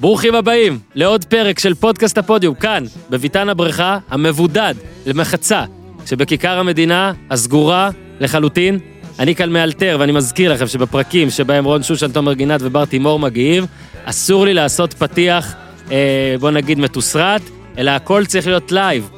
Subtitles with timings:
[0.00, 4.74] ברוכים הבאים לעוד פרק של פודקאסט הפודיום, כאן, בביתן הבריכה המבודד
[5.06, 5.64] למחצה,
[6.06, 8.78] שבכיכר המדינה הסגורה לחלוטין.
[9.18, 13.66] אני כאן מאלתר, ואני מזכיר לכם שבפרקים שבהם רון שושן, תומר גינת ובר תימור מגיעים,
[14.04, 15.54] אסור לי לעשות פתיח,
[15.90, 17.42] אה, בוא נגיד מתוסרט,
[17.78, 19.10] אלא הכל צריך להיות לייב,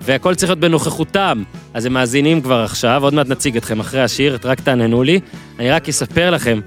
[0.00, 1.42] והכל צריך להיות בנוכחותם.
[1.74, 5.20] אז הם מאזינים כבר עכשיו, עוד מעט נציג אתכם אחרי השיר, רק תעננו לי.
[5.58, 6.60] אני רק אספר לכם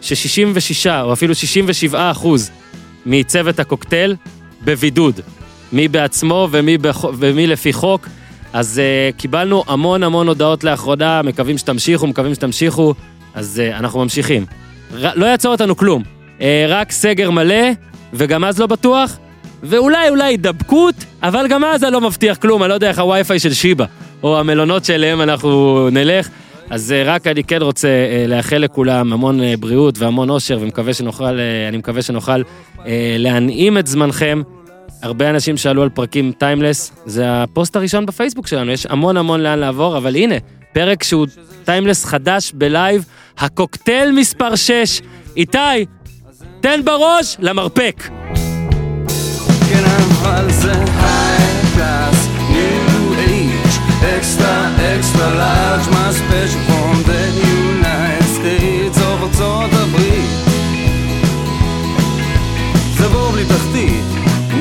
[0.00, 2.50] ש-66 או אפילו 67 אחוז
[3.06, 4.16] מצוות הקוקטייל
[4.64, 5.20] בבידוד.
[5.72, 7.04] מי בעצמו ומי, בח...
[7.18, 8.08] ומי לפי חוק.
[8.52, 12.94] אז uh, קיבלנו המון המון הודעות לאחרונה, מקווים שתמשיכו, מקווים שתמשיכו,
[13.34, 14.46] אז uh, אנחנו ממשיכים.
[14.94, 15.10] ר...
[15.14, 16.02] לא יעצור אותנו כלום,
[16.38, 17.70] uh, רק סגר מלא,
[18.12, 19.16] וגם אז לא בטוח,
[19.62, 23.38] ואולי אולי הידבקות, אבל גם אז אני לא מבטיח כלום, אני לא יודע איך הווי-פיי
[23.38, 23.84] של שיבא,
[24.22, 26.28] או המלונות שאליהם אנחנו נלך.
[26.70, 30.94] אז uh, רק אני כן רוצה uh, לאחל לכולם המון uh, בריאות והמון אושר, ומקווה
[30.94, 32.42] שנוכל, אני מקווה שנוכל
[33.18, 34.42] להנעים את זמנכם.
[35.02, 39.58] הרבה אנשים שאלו על פרקים timeless, זה הפוסט הראשון בפייסבוק שלנו, יש המון המון לאן
[39.58, 40.34] לעבור, אבל הנה,
[40.72, 41.26] פרק שהוא
[41.64, 43.04] timeless חדש בלייב,
[43.38, 45.00] הקוקטייל מספר 6.
[45.36, 45.58] איתי,
[46.60, 48.02] תן בראש למרפק.
[49.70, 49.84] כן,
[50.22, 50.85] אבל זה
[55.16, 57.22] extra large, my special from the
[57.58, 60.30] United States of ארצות הברית.
[62.98, 64.04] זה בור בלי תחתית,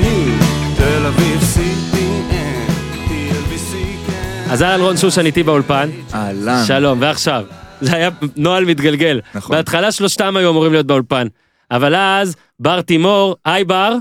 [0.02, 0.34] ניו,
[0.78, 2.72] תל אביב, CPN,
[3.10, 3.74] TLBC,
[4.08, 4.52] כן.
[4.52, 6.64] אז אהלן רון שושן איתי באולפן, אהלן.
[6.68, 7.46] שלום, ועכשיו,
[7.82, 9.22] זה היה נוהל מתגלגל.
[9.36, 9.56] נכון.
[9.56, 11.28] בהתחלה שלושתם היו אמורים להיות באולפן,
[11.72, 13.96] אבל אז בר תימור, היי בר,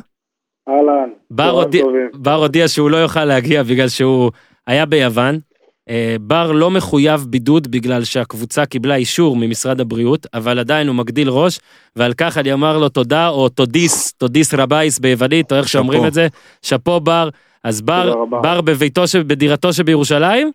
[0.68, 1.84] אהלן, הודיע.
[2.14, 4.30] בר הודיע שהוא לא יוכל להגיע בגלל שהוא
[4.66, 5.38] היה ביוון.
[5.90, 11.28] אה, בר לא מחויב בידוד בגלל שהקבוצה קיבלה אישור ממשרד הבריאות, אבל עדיין הוא מגדיל
[11.28, 11.58] ראש,
[11.96, 16.06] ועל כך אני אומר לו תודה, או תודיס, תודיס רבייס ביוונית, או איך שאומרים.
[16.06, 16.26] את זה.
[16.62, 17.28] שאפו בר.
[17.64, 18.24] אז בר.
[18.24, 20.50] בר בביתו, ש- בדירתו שבירושלים,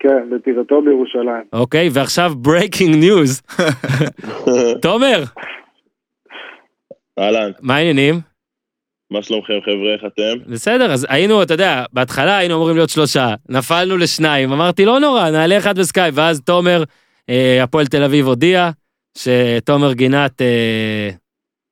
[0.00, 1.42] כן, בטירתו בירושלים.
[1.52, 3.42] אוקיי, ועכשיו breaking news.
[4.82, 5.22] תומר,
[7.18, 8.20] אהלן, מה העניינים?
[9.10, 10.52] מה שלומכם חבר'ה, איך אתם?
[10.52, 15.30] בסדר, אז היינו, אתה יודע, בהתחלה היינו אמורים להיות שלושה, נפלנו לשניים, אמרתי לא נורא,
[15.30, 16.84] נעלה אחד בסקייפ, ואז תומר,
[17.28, 18.70] אה, הפועל תל אביב הודיע
[19.18, 21.10] שתומר גינת אה,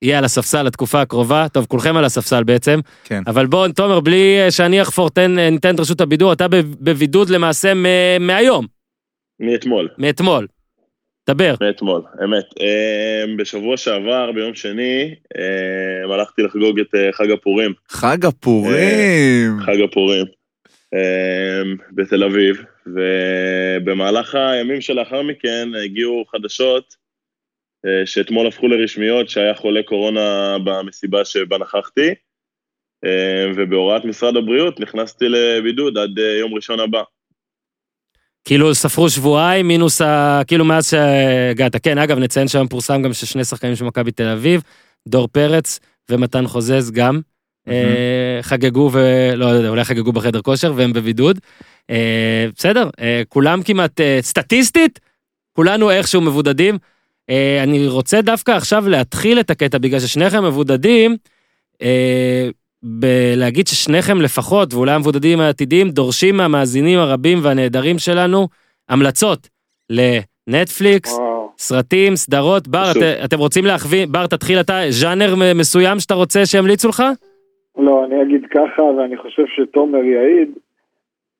[0.02, 3.22] יהיה על הספסל לתקופה הקרובה, טוב, כולכם על הספסל בעצם, כן.
[3.26, 6.48] אבל בוא, תומר, בלי אה, שאני אחפור, תן, אה, ניתן את רשות הבידור, אתה
[6.80, 8.66] בבידוד למעשה מ- מהיום,
[9.40, 10.46] מאתמול, מאתמול.
[11.30, 11.54] דבר.
[11.60, 12.44] מאתמול, אמת.
[12.60, 19.60] אמ, בשבוע שעבר, ביום שני, אמ, הלכתי לחגוג את אה, חג הפורים, חג הפורים.
[19.60, 20.24] חג הפורים,
[20.94, 26.94] אמ, בתל אביב, ובמהלך הימים שלאחר מכן הגיעו חדשות
[27.86, 32.14] אה, שאתמול הפכו לרשמיות שהיה חולה קורונה במסיבה שבה נכחתי,
[33.56, 37.02] ובהוראת משרד הבריאות נכנסתי לבידוד עד אה, יום ראשון הבא.
[38.46, 40.42] כאילו ספרו שבועיים מינוס ה...
[40.46, 41.76] כאילו מאז שהגעת.
[41.82, 44.62] כן, אגב, נציין שהיום פורסם גם ששני שחקנים של מכבי תל אביב,
[45.08, 45.80] דור פרץ
[46.10, 47.20] ומתן חוזז גם,
[47.68, 51.38] אה, חגגו ולא יודע, אולי חגגו בחדר כושר והם בבידוד.
[51.90, 55.00] אה, בסדר, אה, כולם כמעט, אה, סטטיסטית,
[55.52, 56.78] כולנו איכשהו מבודדים.
[57.30, 61.16] אה, אני רוצה דווקא עכשיו להתחיל את הקטע בגלל ששניכם מבודדים.
[61.82, 62.48] אה,
[62.82, 68.48] בלהגיד ששניכם לפחות, ואולי המבודדים העתידיים, דורשים מהמאזינים הרבים והנהדרים שלנו
[68.88, 69.48] המלצות
[69.90, 71.36] לנטפליקס, וואו.
[71.58, 72.68] סרטים, סדרות.
[72.68, 72.90] בר.
[72.90, 77.02] את, אתם רוצים להכווין, בר, תתחיל אתה, ז'אנר מסוים שאתה רוצה שימליצו לך?
[77.78, 80.50] לא, אני אגיד ככה, ואני חושב שתומר יעיד.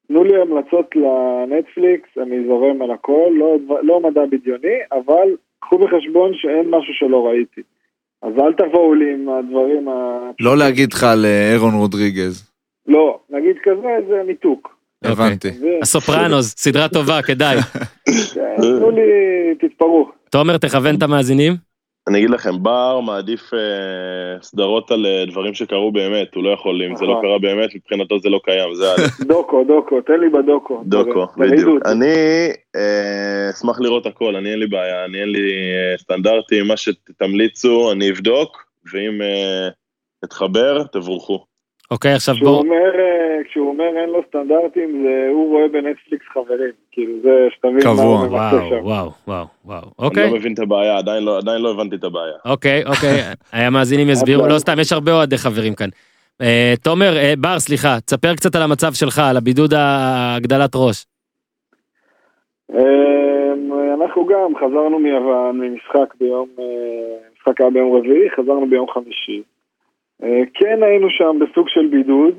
[0.08, 6.34] תנו לי המלצות לנטפליקס, אני זורם על הכל, לא, לא מדע בדיוני, אבל קחו בחשבון
[6.34, 7.62] שאין משהו שלא ראיתי.
[8.22, 9.93] אז אל תבואו לי עם הדברים ה...
[10.41, 12.50] לא להגיד לך על אה, אירון רודריגז.
[12.87, 14.77] לא, נגיד כזה, זה ניתוק.
[15.04, 15.50] הבנתי.
[15.50, 17.56] זה- הסופרנוס, סדרה טובה, כדאי.
[18.34, 19.03] כן, תנו לי,
[19.60, 20.09] תתפרעו.
[20.31, 21.53] תומר, תכוון את המאזינים.
[22.08, 26.82] אני אגיד לכם, בר מעדיף אה, סדרות על אה, דברים שקרו באמת, הוא לא יכול,
[26.82, 27.22] אם זה לא נכון.
[27.22, 28.97] קרה באמת, מבחינתו זה לא קיים, זה ה-
[29.32, 30.82] דוקו, דוקו, תן לי בדוקו.
[30.86, 31.86] דוקו, בדיוק.
[31.86, 32.14] אני
[32.76, 37.92] אה, אשמח לראות הכל, אני אין לי בעיה, אני אין לי אה, סטנדרטים, מה שתמליצו
[37.92, 39.68] אני אבדוק, ואם אה,
[40.24, 41.44] אתחבר, תבורכו.
[41.91, 46.24] אוקיי, עכשיו כשהוא בואו, אומר, אה, כשהוא אומר אין לו סטנדרטים, זה הוא רואה בנטפליקס
[46.34, 46.71] חברים.
[46.92, 48.18] כאילו זה, שתבין מה קבוע.
[48.18, 48.84] הוא וואו, שם.
[48.84, 49.78] וואו, וואו, וואו.
[49.83, 52.34] אני אוקיי, לא מבין את הבעיה, עדיין לא- עדיין לא הבנתי את הבעיה.
[52.44, 53.18] אוקיי, אוקיי,
[53.66, 54.47] המאזינים יסבירו.
[54.47, 55.88] לא סתם, יש הרבה אוהדי חברים כאן.
[56.42, 61.06] אה, תומר, אה, בר, סליחה, תספר קצת על המצב שלך, על הבידוד הגדלת ראש.
[62.72, 66.48] אמ, אנחנו גם חזרנו מיוון ממשחק ביום,
[67.36, 69.42] משחק היה ביום רביעי, חזרנו ביום חמישי.
[70.22, 72.34] אה, כן היינו שם בסוג של בידוד,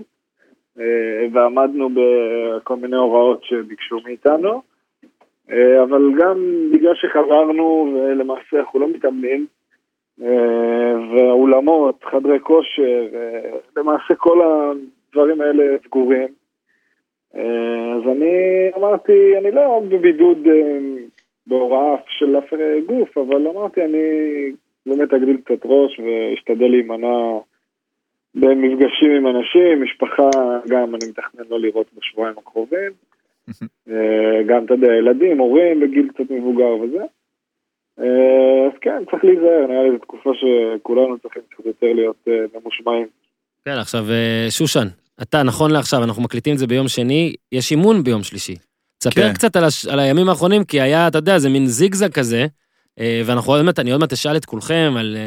[0.80, 4.62] אה, ועמדנו בכל מיני הוראות שביקשו מאיתנו,
[5.52, 6.38] אה, אבל גם
[6.74, 9.46] בגלל שחזרנו ולמעשה אנחנו לא מתאמנים,
[11.12, 13.08] והאולמות, חדרי כושר,
[13.78, 16.28] למעשה כל הדברים האלה סגורים.
[17.98, 20.80] אז אני אמרתי, אני לא בבידוד אה,
[21.48, 22.54] בהוראה של אף
[22.86, 23.98] גוף, אבל אמרתי, אני
[24.86, 27.40] באמת אגדיל קצת ראש ואשתדל להימנע
[28.36, 30.30] במפגשים עם אנשים, משפחה,
[30.70, 32.92] גם אני מתכנן לא לראות בשבועיים הקרובים.
[33.90, 37.04] אה, גם, אתה יודע, ילדים, הורים בגיל קצת מבוגר וזה.
[38.00, 42.60] אה, אז כן, צריך להיזהר, נראה לי זו תקופה שכולנו צריכים קצת יותר להיות אה,
[42.60, 43.08] ממושמעים.
[43.66, 44.06] כן, עכשיו,
[44.50, 44.88] שושן,
[45.22, 48.56] אתה, נכון לעכשיו, אנחנו מקליטים את זה ביום שני, יש אימון ביום שלישי.
[48.98, 49.34] תספר כן.
[49.34, 49.86] קצת על, הש...
[49.86, 52.46] על הימים האחרונים, כי היה, אתה יודע, זה מין זיגזג כזה,
[53.26, 55.18] ואנחנו עוד מעט, אני עוד מעט אשאל את כולכם על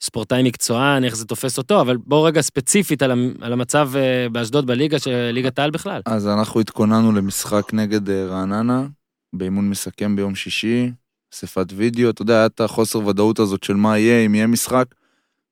[0.00, 4.28] ספורטאי מקצוען, איך זה תופס אותו, אבל בואו רגע ספציפית על, המ- על המצב אה,
[4.32, 6.02] באשדוד בליגה, של ליגת העל בכלל.
[6.06, 8.86] אז אנחנו התכוננו למשחק נגד אה, רעננה,
[9.32, 10.92] באימון מסכם ביום שישי,
[11.34, 14.84] אספת וידאו, אתה יודע, היה את החוסר ודאות הזאת של מה יהיה, אם יהיה משחק,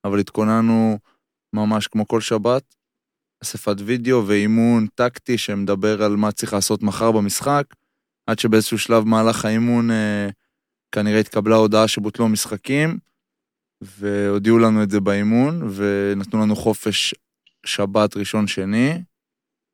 [0.05, 0.99] אבל התכוננו
[1.53, 2.75] ממש כמו כל שבת,
[3.43, 7.65] אספת וידאו ואימון טקטי שמדבר על מה צריך לעשות מחר במשחק,
[8.27, 10.29] עד שבאיזשהו שלב מהלך האימון אה,
[10.93, 12.99] כנראה התקבלה הודעה שבוטלו המשחקים,
[13.81, 17.15] והודיעו לנו את זה באימון, ונתנו לנו חופש
[17.67, 18.99] שבת ראשון שני,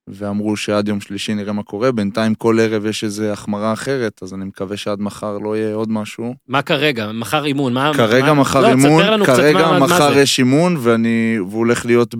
[0.08, 1.92] ואמרו שעד יום שלישי נראה מה קורה.
[1.92, 5.90] בינתיים כל ערב יש איזו החמרה אחרת, אז אני מקווה שעד מחר לא יהיה עוד
[5.90, 6.34] משהו.
[6.48, 7.12] מה כרגע?
[7.12, 7.92] מחר אימון, מה...
[7.94, 8.40] כרגע מה...
[8.40, 10.20] מחר לא, אימון, תספר לנו קצת כרגע מה, מה מחר זה.
[10.20, 12.14] יש אימון, ואני, והוא הולך להיות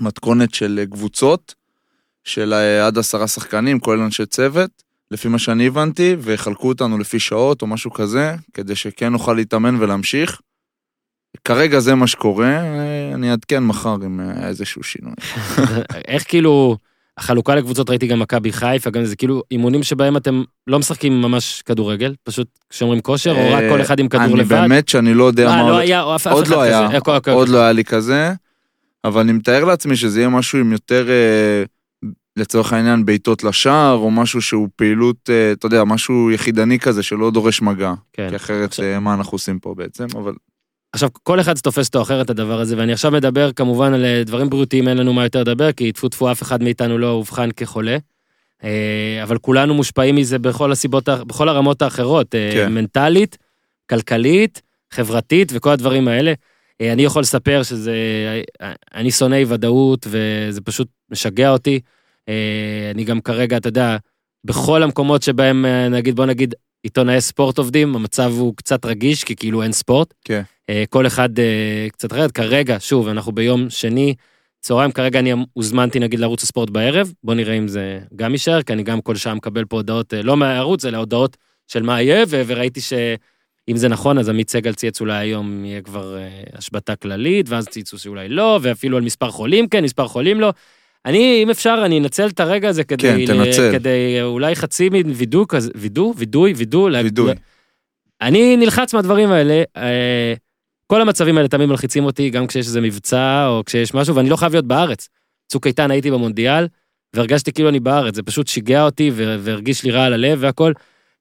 [0.00, 1.54] במתכונת של קבוצות,
[2.24, 7.18] של אה, עד עשרה שחקנים, כולל אנשי צוות, לפי מה שאני הבנתי, ויחלקו אותנו לפי
[7.18, 10.40] שעות או משהו כזה, כדי שכן נוכל להתאמן ולהמשיך.
[11.44, 12.60] כרגע זה מה שקורה,
[13.14, 15.14] אני אעדכן מחר אם אה, איזשהו שינוי.
[16.08, 16.76] איך כאילו,
[17.18, 21.62] החלוקה לקבוצות, ראיתי גם מכבי חיפה, גם זה כאילו אימונים שבהם אתם לא משחקים ממש
[21.62, 24.56] כדורגל, פשוט כשאומרים כושר, או רק אה, כל אחד עם כדור אני לבד?
[24.56, 25.76] באמת שאני לא יודע אה, מה לא.
[25.76, 26.00] היה,
[26.30, 26.86] עוד לא היה.
[26.86, 27.54] אוקיי, אוקיי, עוד אוקיי.
[27.54, 28.32] לא היה לי כזה,
[29.04, 31.08] אבל אני מתאר לעצמי שזה יהיה משהו עם יותר,
[32.38, 37.30] לצורך העניין, בעיטות לשער, או משהו שהוא פעילות, אה, אתה יודע, משהו יחידני כזה שלא
[37.30, 37.92] דורש מגע.
[38.12, 38.30] כן.
[38.30, 40.32] כי אחרת, עכשיו- אה, מה אנחנו עושים פה בעצם, אבל...
[40.92, 44.22] עכשיו, כל אחד תופס אותו אחרת את הדבר הזה, ואני עכשיו מדבר כמובן על אה,
[44.26, 47.50] דברים בריאותיים, אין לנו מה יותר לדבר, כי טפו טפו אף אחד מאיתנו לא אובחן
[47.50, 47.96] כחולה.
[49.22, 52.72] אבל כולנו מושפעים מזה בכל הסיבות, בכל הרמות האחרות, כן.
[52.72, 53.38] מנטלית,
[53.90, 56.32] כלכלית, חברתית וכל הדברים האלה.
[56.82, 57.94] אני יכול לספר שזה,
[58.94, 61.80] אני שונא אי ודאות וזה פשוט משגע אותי.
[62.28, 63.96] אה, אני גם כרגע, אתה יודע,
[64.44, 69.36] בכל המקומות שבהם, אה, נגיד, בוא נגיד, עיתונאי ספורט עובדים, המצב הוא קצת רגיש, כי
[69.36, 70.14] כאילו אין ספורט.
[70.24, 70.42] כן.
[70.70, 71.28] אה, כל אחד
[71.92, 72.32] קצת אחרת.
[72.32, 74.14] כרגע, שוב, אנחנו ביום שני,
[74.60, 78.72] צהריים, כרגע אני הוזמנתי נגיד לערוץ הספורט בערב, בוא נראה אם זה גם יישאר, כי
[78.72, 81.36] אני גם כל שעה מקבל פה הודעות, לא מהערוץ, אלא הודעות
[81.66, 85.82] של מה יהיה, ו- וראיתי שאם זה נכון, אז עמית סגל צייץ אולי היום יהיה
[85.82, 90.40] כבר אה, השבתה כללית, ואז צייצו שאולי לא, ואפילו על מספר חולים כן, מספר חולים
[90.40, 90.52] לא.
[91.06, 93.72] אני, אם אפשר, אני אנצל את הרגע הזה כדי, כן, תנצל.
[93.72, 97.32] כדי אולי חצי מין וידוא כזה, וידוא, וידוי, וידוא, לה- וידוי.
[98.20, 99.62] אני נלחץ מהדברים האלה.
[99.76, 100.34] אה,
[100.86, 104.36] כל המצבים האלה תמיד מלחיצים אותי, גם כשיש איזה מבצע או כשיש משהו, ואני לא
[104.36, 105.08] חייב להיות בארץ.
[105.48, 106.66] צוק איתן הייתי במונדיאל,
[107.16, 110.72] והרגשתי כאילו אני בארץ, זה פשוט שיגע אותי והרגיש לי רע על הלב והכל.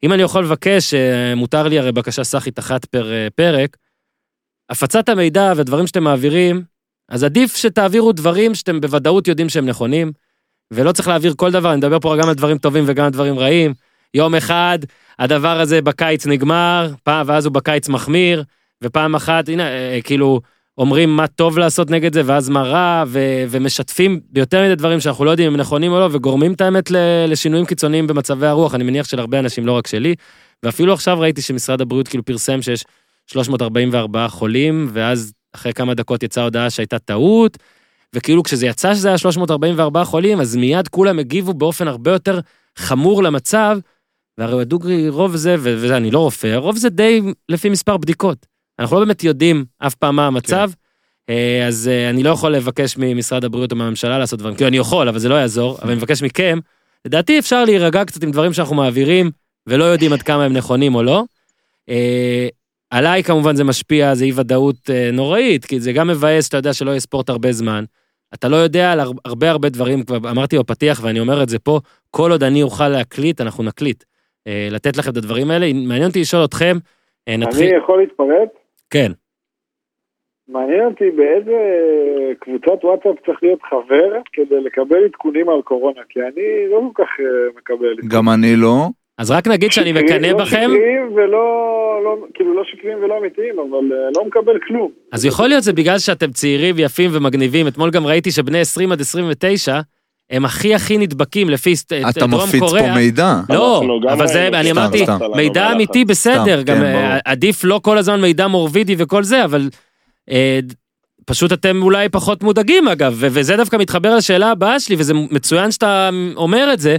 [0.03, 3.77] אם אני יכול לבקש, אה, מותר לי הרי בקשה סאחית אחת פר אה, פרק,
[4.69, 6.63] הפצת המידע ודברים שאתם מעבירים,
[7.09, 10.11] אז עדיף שתעבירו דברים שאתם בוודאות יודעים שהם נכונים,
[10.71, 13.39] ולא צריך להעביר כל דבר, אני מדבר פה גם על דברים טובים וגם על דברים
[13.39, 13.73] רעים.
[14.13, 14.79] יום אחד,
[15.19, 18.43] הדבר הזה בקיץ נגמר, פעם, ואז הוא בקיץ מחמיר,
[18.83, 20.41] ופעם אחת, הנה, אה, כאילו,
[20.77, 25.25] אומרים מה טוב לעשות נגד זה, ואז מה רע, ו- ומשתפים ביותר מדי דברים שאנחנו
[25.25, 26.91] לא יודעים אם הם נכונים או לא, וגורמים את האמת
[27.27, 30.15] לשינויים קיצוניים במצבי הרוח, אני מניח של הרבה אנשים, לא רק שלי.
[30.63, 32.85] ואפילו עכשיו ראיתי שמשרד הבריאות כאילו פרסם שיש
[33.27, 37.57] 344 חולים, ואז אחרי כמה דקות יצאה הודעה שהייתה טעות,
[38.15, 42.39] וכאילו כשזה יצא שזה היה 344 חולים, אז מיד כולם הגיבו באופן הרבה יותר
[42.75, 43.79] חמור למצב,
[44.37, 48.45] והרי דוגרי, רוב זה, ואני לא רופא, רוב זה די לפי מספר בדיקות.
[48.79, 50.71] אנחנו לא באמת יודעים אף פעם מה המצב,
[51.29, 54.77] אה, אז אה, אני לא יכול לבקש ממשרד הבריאות או מהממשלה לעשות דברים, כאילו אני
[54.77, 56.59] יכול, אבל זה לא יעזור, אבל אני מבקש מכם,
[57.05, 59.31] לדעתי אפשר להירגע קצת עם דברים שאנחנו מעבירים,
[59.67, 61.23] ולא יודעים עד כמה הם נכונים או לא.
[62.91, 66.73] עליי כמובן זה משפיע, זה אי ודאות אה, נוראית, כי זה גם מבאס שאתה יודע
[66.73, 67.83] שלא יהיה ספורט הרבה זמן.
[68.33, 71.59] אתה לא יודע על הר- הרבה הרבה דברים, כבר אמרתי בפתיח ואני אומר את זה
[71.59, 71.79] פה,
[72.11, 74.03] כל עוד אני אוכל להקליט, אנחנו נקליט.
[74.47, 75.65] אה, לתת לכם את הדברים האלה.
[75.73, 76.77] מעניין אותי לשאול אתכם,
[77.27, 78.49] אה, נתחיל, אני יכול להתפרץ?
[78.89, 79.11] כן.
[80.47, 81.57] מעניין אותי באיזה
[82.39, 86.41] קבוצת וואטסאפ צריך להיות חבר כדי לקבל עדכונים על קורונה, כי אני
[86.71, 87.09] לא כל כך
[87.57, 87.95] מקבל.
[88.07, 88.87] גם אני לא.
[89.17, 93.55] אז רק נגיד שאני מקנא לא בכם, שקריים ולא, לא, כאילו לא שקריים ולא אמיתיים,
[93.59, 94.91] אבל אה, לא מקבל כלום.
[95.11, 97.67] אז יכול להיות זה בגלל שאתם צעירים ויפים ומגניבים.
[97.67, 99.79] אתמול גם ראיתי שבני 20 עד 29,
[100.29, 101.73] הם הכי הכי נדבקים לפי
[102.09, 102.95] אתה דרום מפיץ פה קוריאה.
[102.95, 103.33] מידע.
[103.49, 105.05] לא, גם אבל זה, אני אמרתי.
[105.35, 106.05] מידע אמיתי.
[106.05, 107.19] בסדר, סתם, גם כן, אה.
[107.25, 109.69] עדיף לא כל הזמן מידע מורבידי וכל זה, אבל
[110.31, 110.59] אה,
[111.25, 116.09] פשוט אתם אולי פחות מודאגים אגב, וזה דווקא מתחבר לשאלה הבאה שלי, וזה מצוין שאתה
[116.35, 116.97] אומר את זה,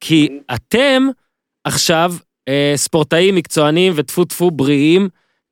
[0.00, 1.08] כי אתם
[1.64, 2.10] עכשיו
[2.48, 5.08] אה, ספורטאים מקצוענים וטפו טפו בריאים,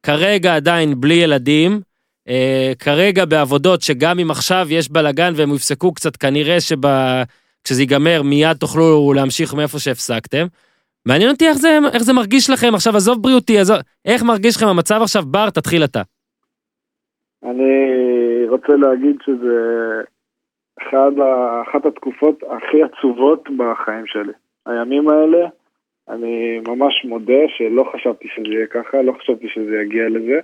[0.07, 1.81] כרגע עדיין בלי ילדים,
[2.29, 8.57] אה, כרגע בעבודות שגם אם עכשיו יש בלאגן והם יפסקו קצת, כנראה שכשזה ייגמר מיד
[8.57, 10.47] תוכלו להמשיך מאיפה שהפסקתם.
[11.07, 14.67] מעניין אותי איך זה, איך זה מרגיש לכם, עכשיו עזוב בריאותי, עזוב, איך מרגיש לכם
[14.67, 16.03] המצב עכשיו, בר, תתחיל אתה.
[17.45, 17.73] אני
[18.49, 20.03] רוצה להגיד שזה
[20.83, 21.13] אחד
[21.63, 24.33] אחת התקופות הכי עצובות בחיים שלי.
[24.67, 25.49] הימים האלה,
[26.09, 30.41] אני ממש מודה שלא חשבתי שזה יהיה ככה, לא חשבתי שזה יגיע לזה.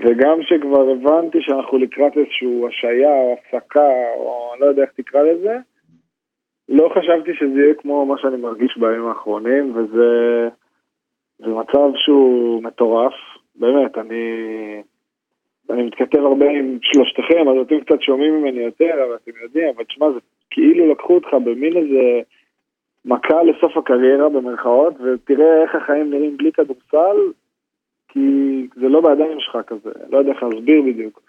[0.00, 5.56] וגם שכבר הבנתי שאנחנו לקראת איזשהו השעיה או הפסקה, או לא יודע איך תקרא לזה,
[6.68, 10.48] לא חשבתי שזה יהיה כמו מה שאני מרגיש בימים האחרונים, וזה
[11.38, 13.14] זה מצב שהוא מטורף.
[13.56, 14.22] באמת, אני...
[15.70, 19.84] אני מתכתב הרבה עם שלושתכם, אז אתם קצת שומעים ממני יותר, אבל אתם יודעים, אבל
[19.84, 20.18] תשמע, זה
[20.50, 22.20] כאילו לקחו אותך במין איזה
[23.08, 27.16] מכה לסוף הקריירה במרכאות, ותראה איך החיים נראים בלי כדורסל,
[28.08, 31.22] כי זה לא בידיים שלך כזה, לא יודע איך להסביר בדיוק.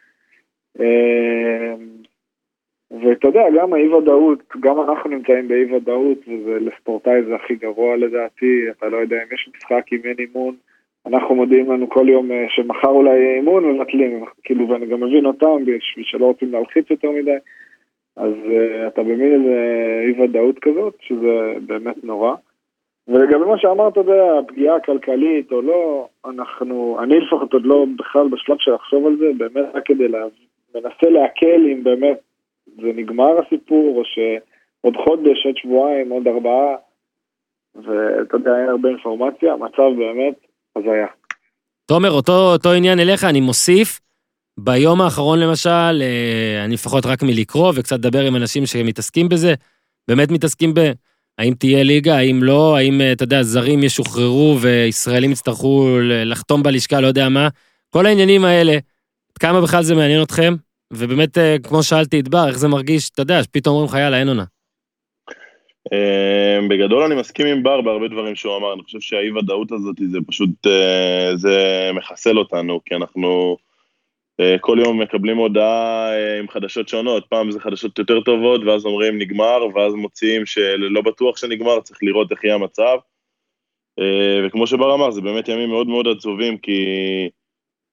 [0.80, 1.74] אה,
[2.92, 8.66] ואתה יודע, גם האי ודאות, גם אנחנו נמצאים באי ודאות, ולספורטאי זה הכי גרוע לדעתי,
[8.72, 10.56] אתה לא יודע אם יש משחק, אם אין אימון.
[11.06, 15.26] אנחנו מודיעים לנו כל יום אה, שמחר אולי יהיה אימון ומבטלים, כאילו, ואני גם מבין
[15.26, 17.38] אותם בשביל שלא רוצים להלחיץ יותר מדי,
[18.20, 19.56] אז uh, אתה במין איזה
[20.08, 22.36] אי ודאות כזאת, שזה באמת נורא.
[23.08, 28.28] ולגבי מה שאמרת, אתה יודע, הפגיעה הכלכלית או לא, אנחנו, אני לפחות עוד לא בכלל
[28.28, 30.26] בשלב של לחשוב על זה, באמת רק כדי לה...
[30.76, 32.20] מנסה להקל אם באמת
[32.82, 36.76] זה נגמר הסיפור, או שעוד חודש, עוד שבועיים, עוד ארבעה,
[37.76, 40.36] ואתה יודע, אין הרבה אינפורמציה, המצב באמת
[40.76, 41.08] הזיה.
[41.86, 44.00] תומר, אותו, אותו עניין אליך, אני מוסיף,
[44.64, 49.54] ביום האחרון למשל, אה, אני לפחות רק מלקרוא וקצת לדבר עם אנשים שמתעסקים בזה,
[50.08, 50.92] באמת מתעסקים ב...
[51.38, 57.02] האם תהיה ליגה, האם לא, האם, אה, אתה יודע, זרים ישוחררו וישראלים יצטרכו לחתום בלשכה,
[57.02, 57.48] לא יודע מה.
[57.90, 58.78] כל העניינים האלה,
[59.40, 60.56] כמה בכלל זה מעניין אתכם?
[60.94, 64.20] ובאמת, אה, כמו שאלתי את בר, איך זה מרגיש, אתה יודע, שפתאום אומרים לך, יאללה,
[64.20, 64.44] אין עונה.
[66.70, 70.18] בגדול אני מסכים עם בר בהרבה דברים שהוא אמר, אני חושב שהאי ודאות הזאת זה
[70.28, 70.50] פשוט,
[71.36, 73.58] זה מחסל אותנו, כי אנחנו
[74.62, 79.18] כל יום מקבלים הודעה אה, עם חדשות שונות, פעם זה חדשות יותר טובות, ואז אומרים
[79.18, 82.98] נגמר, ואז מוציאים שלא בטוח שנגמר, צריך לראות איך יהיה המצב.
[84.00, 86.86] אה, וכמו שבר אמר, זה באמת ימים מאוד מאוד עצובים, כי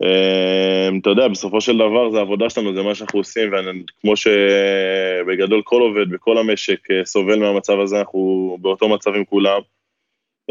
[0.02, 5.62] אה, אתה יודע, בסופו של דבר זה העבודה שלנו, זה מה שאנחנו עושים, וכמו שבגדול
[5.64, 9.60] כל עובד בכל המשק אה, סובל מהמצב הזה, אנחנו באותו מצב עם כולם,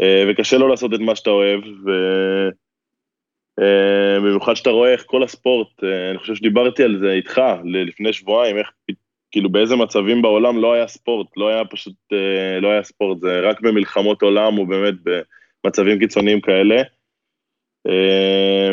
[0.00, 1.90] אה, וקשה לו לעשות את מה שאתה אוהב, ו...
[3.60, 8.12] אה, במיוחד שאתה רואה איך כל הספורט, אה, אני חושב שדיברתי על זה איתך לפני
[8.12, 8.72] שבועיים, איך
[9.30, 13.40] כאילו באיזה מצבים בעולם לא היה ספורט, לא היה פשוט, אה, לא היה ספורט, זה
[13.40, 14.94] רק במלחמות עולם ובאמת
[15.64, 16.82] במצבים קיצוניים כאלה.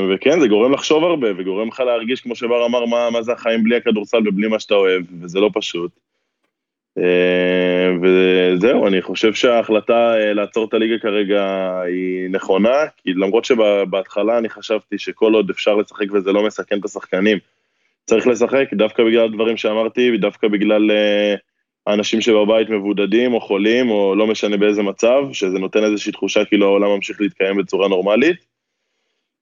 [0.10, 3.64] וכן, זה גורם לחשוב הרבה, וגורם לך להרגיש, כמו שבר אמר, מה, מה זה החיים
[3.64, 5.92] בלי הכדורסל ובלי מה שאתה אוהב, וזה לא פשוט.
[6.98, 14.38] אה, וזהו, אני חושב שההחלטה אה, לעצור את הליגה כרגע היא נכונה, כי למרות שבהתחלה
[14.38, 17.38] אני חשבתי שכל עוד אפשר לשחק וזה לא מסכן את השחקנים,
[18.06, 21.36] צריך לשחק, דווקא בגלל הדברים שאמרתי, ודווקא בגלל אה,
[21.88, 26.66] האנשים שבבית מבודדים או חולים, או לא משנה באיזה מצב, שזה נותן איזושהי תחושה כאילו
[26.66, 28.53] העולם ממשיך להתקיים בצורה נורמלית.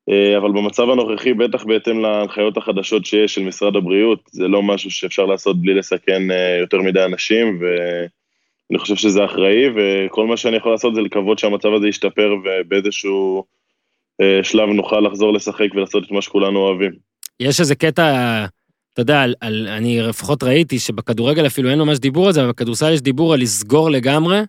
[0.10, 4.92] אה, אבל במצב הנוכחי, בטח בהתאם להנחיות החדשות שיש של משרד הבריאות, זה לא משהו
[4.92, 10.58] שאפשר לעשות בלי לסכן אה, יותר מדי אנשים, ואני חושב שזה אחראי, וכל מה שאני
[10.58, 13.44] יכול לעשות זה לקוות שהמצב הזה ישתפר, ובאיזשהו
[14.22, 16.92] אה, שלב נוכל לחזור לשחק ולעשות את מה שכולנו אוהבים.
[17.40, 18.46] יש איזה קטע,
[18.94, 22.50] אתה יודע, על, על, אני לפחות ראיתי שבכדורגל אפילו אין ממש דיבור על זה, אבל
[22.50, 24.40] בכדורסל יש דיבור על לסגור לגמרי,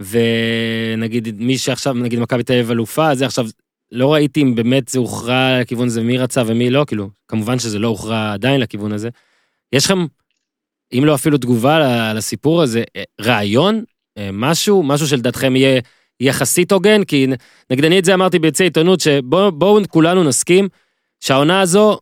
[0.00, 3.46] ונגיד מי שעכשיו, נגיד מכבי תל אביב אלופה, זה עכשיו,
[3.92, 7.78] לא ראיתי אם באמת זה הוכרע לכיוון הזה, מי רצה ומי לא, כאילו, כמובן שזה
[7.78, 9.08] לא הוכרע עדיין לכיוון הזה.
[9.72, 10.06] יש לכם,
[10.92, 13.84] אם לא אפילו תגובה לסיפור הזה, אה, רעיון,
[14.18, 15.80] אה, משהו, משהו שלדעתכם יהיה
[16.20, 17.34] יחסית הוגן, כי נ-
[17.70, 20.68] נגיד אני את זה אמרתי ביצי עיתונות, שבואו כולנו נסכים
[21.20, 21.98] שהעונה הזו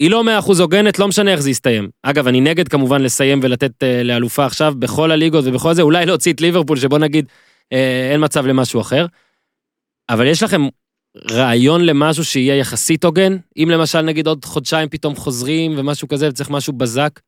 [0.00, 1.90] היא לא מאה אחוז הוגנת, לא משנה איך זה יסתיים.
[2.02, 6.32] אגב, אני נגד כמובן לסיים ולתת אה, לאלופה עכשיו בכל הליגות ובכל זה, אולי להוציא
[6.32, 7.26] את ליברפול, שבוא נגיד,
[7.72, 9.06] אה, אין מצב למשהו אחר.
[10.08, 10.62] אבל יש לכם
[11.16, 13.32] רעיון למשהו שיהיה יחסית הוגן?
[13.56, 17.20] אם למשל נגיד עוד חודשיים פתאום חוזרים ומשהו כזה וצריך משהו בזק?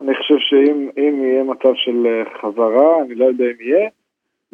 [0.00, 3.88] אני חושב שאם אם יהיה מצב של אה, חזרה, אני לא יודע אם יהיה,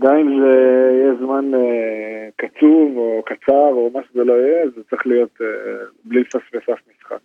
[0.01, 0.59] גם אם זה
[0.99, 5.47] יהיה זמן אה, קצוב או קצר או מה שזה לא יהיה, זה צריך להיות אה,
[6.05, 7.21] בלי לפספס אף משחק.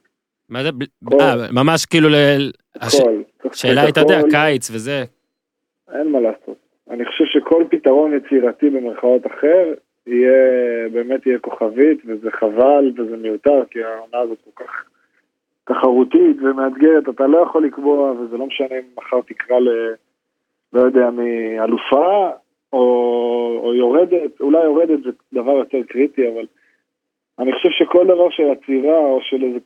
[0.50, 0.70] מה זה?
[1.06, 1.18] כל.
[1.22, 3.22] אה, ממש כאילו, ל- הש- הכל.
[3.42, 5.04] צריך השאלה לשחק היא, אתה יודע, קיץ וזה.
[5.96, 6.58] אין מה לעשות.
[6.90, 9.74] אני חושב שכל פתרון יצירתי במרכאות אחר,
[10.08, 14.86] יהיה, באמת יהיה כוכבית, וזה חבל וזה מיותר, כי העונה הזאת כל כך
[15.64, 19.70] תחרותית ומאתגרת, אתה לא יכול לקבוע, וזה לא משנה אם מחר תקרא ל...
[20.74, 22.30] לא יודע, מאלופה,
[22.74, 22.80] או,
[23.64, 26.46] או יורדת, אולי יורדת זה דבר יותר קריטי, אבל
[27.40, 29.60] אני חושב שכל דבר של עצירה או של איזה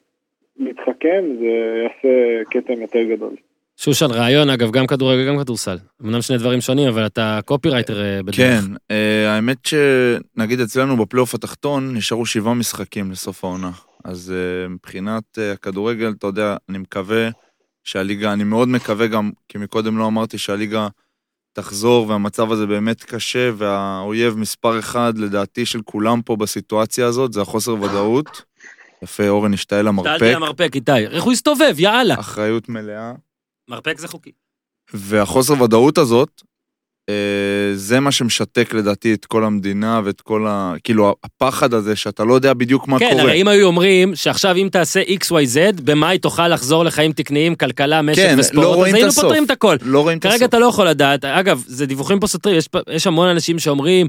[0.57, 1.45] מתחכם, זה
[1.83, 3.35] יעשה כתם יותר גדול.
[3.83, 5.77] שושן, רעיון, אגב, גם כדורגל, גם כדורסל.
[6.01, 8.35] אמנם שני דברים שונים, אבל אתה קופירייטר אה, בדרך.
[8.35, 8.61] כן,
[8.91, 13.71] אה, האמת שנגיד אצלנו בפלייאוף התחתון נשארו שבעה משחקים לסוף העונה.
[14.05, 17.29] אז אה, מבחינת הכדורגל, אתה יודע, אני מקווה
[17.83, 20.87] שהליגה, אני מאוד מקווה גם, כי מקודם לא אמרתי שהליגה
[21.53, 27.41] תחזור, והמצב הזה באמת קשה, והאויב מספר אחד, לדעתי, של כולם פה בסיטואציה הזאת, זה
[27.41, 28.41] החוסר ודאות.
[29.03, 32.19] יפה, אורן השתעל למרפק, למרפק, איתי, איך הוא הסתובב, יאללה.
[32.19, 33.13] אחריות מלאה.
[33.71, 34.31] מרפק זה חוקי.
[34.93, 36.41] והחוסר ודאות הזאת,
[37.09, 40.73] אה, זה מה שמשתק לדעתי את כל המדינה ואת כל ה...
[40.83, 43.21] כאילו, הפחד הזה שאתה לא יודע בדיוק מה כן, קורה.
[43.21, 48.21] הרי אם היו אומרים שעכשיו אם תעשה XYZ, במאי תוכל לחזור לחיים תקניים, כלכלה, משק
[48.21, 49.11] כן, וספורט, לא אז היינו.
[49.11, 49.75] פותרים את הכל.
[49.81, 50.49] לא רואים את כרגע הסוף.
[50.49, 54.07] אתה לא יכול לדעת, אגב, זה דיווחים פה סותרים, יש, יש המון אנשים שאומרים,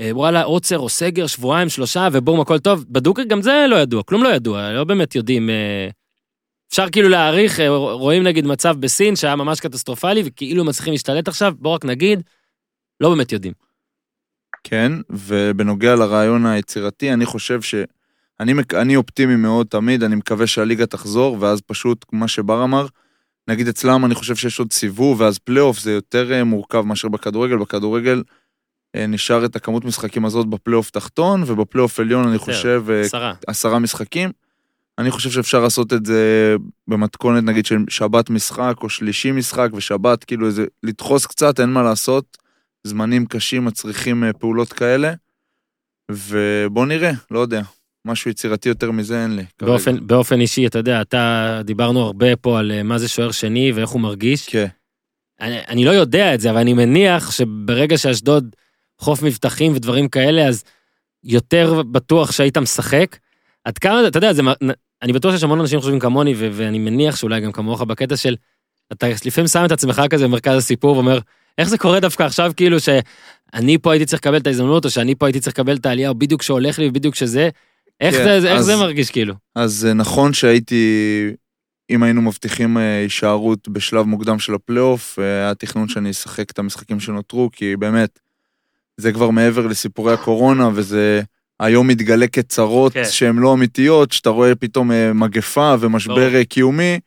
[0.00, 2.84] אה, וואלה, עוצר או סגר, שבועיים, שלושה, ובום, הכל טוב.
[2.88, 5.50] בדוק גם זה לא ידוע, כלום לא ידוע, לא באמת יודעים.
[5.50, 5.88] אה,
[6.70, 11.54] אפשר כאילו להעריך, אה, רואים נגיד מצב בסין שהיה ממש קטסטרופלי, וכאילו מצליחים להשתלט עכשיו,
[11.58, 12.22] בוא רק נגיד,
[13.00, 13.52] לא באמת יודעים.
[14.64, 17.74] כן, ובנוגע לרעיון היצירתי, אני חושב ש...
[18.40, 22.86] אני, אני אופטימי מאוד תמיד, אני מקווה שהליגה תחזור, ואז פשוט, כמו שבר אמר,
[23.48, 27.56] נגיד אצלם אני חושב שיש עוד סיבוב, ואז פלייאוף זה יותר אה, מורכב מאשר בכדורגל.
[27.56, 28.22] בכדורגל
[28.96, 33.34] אה, נשאר את הכמות משחקים הזאת בפלייאוף תחתון, ובפלייאוף עליון אני חושב עשרה.
[33.46, 34.30] עשרה משחקים.
[35.00, 36.56] אני חושב שאפשר לעשות את זה
[36.88, 41.82] במתכונת נגיד של שבת משחק או שלישי משחק ושבת כאילו איזה לדחוס קצת אין מה
[41.82, 42.38] לעשות.
[42.84, 45.12] זמנים קשים מצריכים אה, פעולות כאלה.
[46.10, 47.62] ובוא נראה לא יודע
[48.04, 49.44] משהו יצירתי יותר מזה אין לי.
[49.58, 49.72] כרגע.
[49.72, 53.72] באופן, באופן אישי, אתה יודע, אתה, דיברנו הרבה פה על אה, מה זה שוער שני
[53.72, 54.48] ואיך הוא מרגיש.
[54.48, 54.66] כן.
[55.40, 58.56] אני, אני לא יודע את זה, אבל אני מניח שברגע שאשדוד
[58.98, 60.64] חוף מבטחים ודברים כאלה, אז
[61.24, 63.16] יותר בטוח שהיית משחק.
[63.64, 64.42] עד כמה, אתה יודע, זה,
[65.02, 68.36] אני בטוח שיש המון אנשים חושבים כמוני, ו- ואני מניח שאולי גם כמוך בקטע של,
[68.92, 71.18] אתה לפעמים שם את עצמך כזה במרכז הסיפור ואומר,
[71.58, 75.14] איך זה קורה דווקא עכשיו, כאילו שאני פה הייתי צריך לקבל את ההזדמנות, או שאני
[75.14, 77.48] פה הייתי צריך לקבל את העלייה, או בדיוק שהולך לי, ובדיוק שזה,
[78.00, 79.34] איך, כן, זה, איך אז- זה מרגיש כאילו?
[79.54, 80.84] אז אה, נכון שהייתי,
[81.90, 86.58] אם היינו מבטיחים אה, הישארות בשלב מוקדם של הפלייאוף, אה, היה תכנון שאני אשחק את
[86.58, 88.18] המשחקים שנותרו, כי באמת,
[88.96, 91.22] זה כבר מעבר לסיפורי הקורונה, וזה
[91.60, 93.02] היום מתגלה כצרות כן.
[93.10, 96.34] שהן לא אמיתיות, שאתה רואה פתאום אה, מגפה ומשבר.
[96.34, 96.98] אה, קיומי,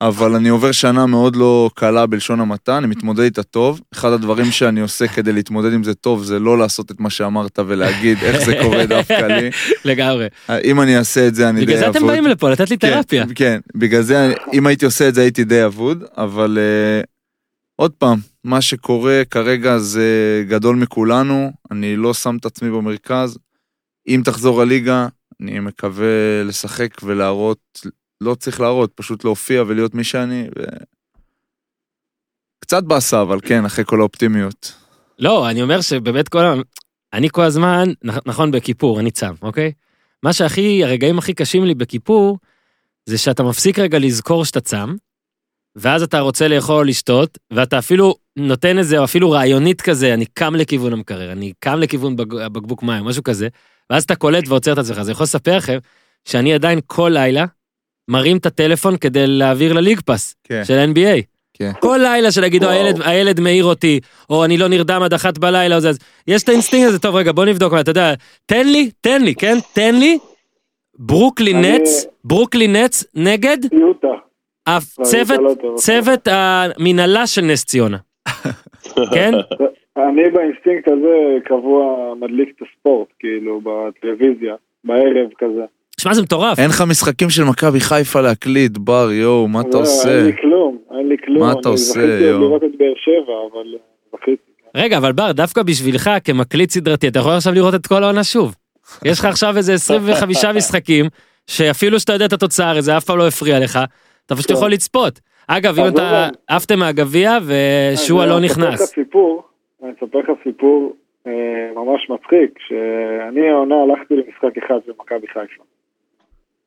[0.00, 3.80] אבל אני עובר שנה מאוד לא קלה בלשון המעטה, אני מתמודד איתה טוב.
[3.92, 7.58] אחד הדברים שאני עושה כדי להתמודד עם זה טוב, זה לא לעשות את מה שאמרת
[7.66, 9.50] ולהגיד איך זה קורה דווקא לי.
[9.90, 10.26] לגמרי.
[10.64, 11.92] אם אני אעשה את זה, אני די בגלל אבוד.
[11.92, 13.26] זה אתם באים לפה, לתת לי תרפיה.
[13.26, 16.58] כן, כן, בגלל זה, אם הייתי עושה את זה הייתי די אבוד, אבל
[17.02, 17.06] uh,
[17.76, 23.38] עוד פעם, מה שקורה כרגע זה גדול מכולנו, אני לא שם את עצמי במרכז.
[24.08, 25.08] אם תחזור הליגה,
[25.40, 27.80] אני מקווה לשחק ולהראות,
[28.20, 30.48] לא צריך להראות, פשוט להופיע ולהיות מי שאני.
[30.58, 30.62] ו...
[32.60, 34.74] קצת באסה, אבל כן, אחרי כל האופטימיות.
[35.18, 36.54] לא, אני אומר שבאמת כל ה...
[37.12, 39.72] אני כל הזמן, נכ- נכון, בכיפור, אני צם, אוקיי?
[40.22, 42.38] מה שהכי, הרגעים הכי קשים לי בכיפור,
[43.06, 44.94] זה שאתה מפסיק רגע לזכור שאתה צם,
[45.76, 50.92] ואז אתה רוצה לאכול לשתות, ואתה אפילו נותן איזה, אפילו רעיונית כזה, אני קם לכיוון
[50.92, 53.48] המקרר, אני קם לכיוון הבקבוק מים, משהו כזה,
[53.90, 54.98] ואז אתה קולט ועוצר את עצמך.
[54.98, 55.78] אז אני יכול לספר לכם
[56.24, 57.44] שאני עדיין כל לילה
[58.08, 61.22] מרים את הטלפון כדי להעביר ל League Pass כן, של NBA.
[61.54, 61.72] כן.
[61.80, 62.70] כל לילה או וואו.
[62.70, 66.42] הילד, הילד מעיר אותי, או אני לא נרדם עד אחת בלילה, או זה, אז יש
[66.42, 68.14] את האינסטינקט הזה, טוב רגע בוא נבדוק, אתה יודע,
[68.46, 69.56] תן לי, תן לי, כן?
[69.72, 70.18] תן לי,
[70.98, 74.06] ברוקלין אני- נץ, ברוקלין נץ נגד יוטה.
[74.66, 75.74] הצוות, לא.
[75.76, 77.96] צוות המנהלה של נס ציונה.
[79.14, 79.32] כן?
[79.96, 81.84] אני באינסטינקט הזה קבוע
[82.20, 84.54] מדליק את הספורט, כאילו, בטלוויזיה,
[84.84, 85.62] בערב כזה.
[86.00, 86.58] שמע, זה מטורף.
[86.58, 90.16] אין לך משחקים של מכבי חיפה להקליט, בר, יואו, מה אתה לא, עושה?
[90.18, 91.38] אין לי כלום, אין לי כלום.
[91.46, 92.40] מה אתה אני עושה, זכיתי עוד יואו?
[92.40, 93.78] לראות את באר שבע, אבל אה,
[94.18, 94.42] זכיתי.
[94.76, 98.54] רגע, אבל בר, דווקא בשבילך, כמקליט סדרתי, אתה יכול עכשיו לראות את כל העונה שוב.
[99.04, 101.06] יש לך עכשיו איזה 25 משחקים,
[101.46, 103.78] שאפילו שאתה יודע את התוצאה, הרי זה אף פעם לא הפריע לך,
[104.26, 104.54] אתה פשוט כן.
[104.56, 105.20] יכול לצפות.
[105.48, 108.92] אגב, אם אתה אבל- עפתם מהגביע ושועה לא אני אספר לך נכנס.
[109.86, 110.96] אני אספר לך סיפור
[111.26, 115.62] אה, ממש מצחיק, שאני העונה הלכתי למשחק אחד של מכבי חיפה.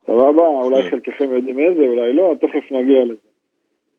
[0.08, 0.48] סבבה?
[0.48, 3.30] אולי חלקכם יודעים איזה, אולי לא, תכף נגיע לזה.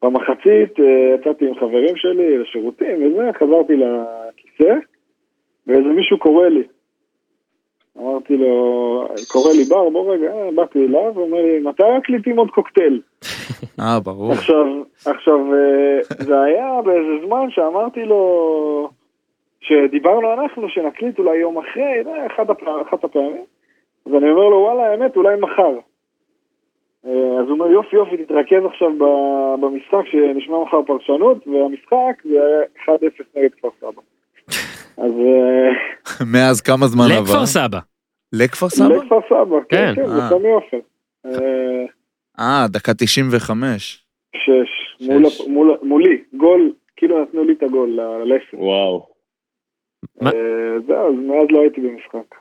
[0.03, 4.75] במחצית אה, יצאתי עם חברים שלי לשירותים וזה, חזרתי לכיסא,
[5.67, 6.63] ואיזה מישהו קורא לי.
[7.99, 12.39] אמרתי לו, קורא לי בר, בוא רגע, אה, באתי אליו, הוא אומר לי, מתי מקליטים
[12.39, 13.01] עוד קוקטייל?
[13.81, 14.33] אה, ברור.
[14.33, 14.67] עכשיו,
[15.07, 18.91] עכשיו, אה, זה היה באיזה זמן שאמרתי לו,
[19.61, 23.45] שדיברנו אנחנו שנקליט אולי יום אחרי, זה אחד הפע- אחת הפעמים,
[24.07, 25.73] אז אני אומר לו, וואלה, האמת, אולי מחר.
[27.07, 28.89] אה, אז הוא אומר, יופי יופי, תתרכז עכשיו
[29.61, 33.01] במשחק שנשמע מחר פרשנות, והמשחק זה היה 1-0
[33.37, 34.03] נגד כפר סבא.
[34.97, 35.71] אז אה,
[36.33, 37.23] מאז כמה זמן עבר?
[37.23, 37.79] לכפר סבא.
[38.33, 38.95] לכפר סבא?
[38.95, 40.03] לכפר סבא, כן, כן.
[40.03, 40.29] כן, זה אה.
[40.29, 40.79] סמי עופר.
[42.39, 44.05] אה, דקה 95.
[44.37, 45.41] שש, מול, שש.
[45.49, 47.91] מול, מולי, גול, כאילו נתנו לי את הגול
[48.25, 48.45] ללסת.
[48.55, 49.07] וואו.
[50.21, 50.31] מה?
[50.31, 50.37] אה,
[50.87, 52.35] זהו, אז מאז לא הייתי במשחק.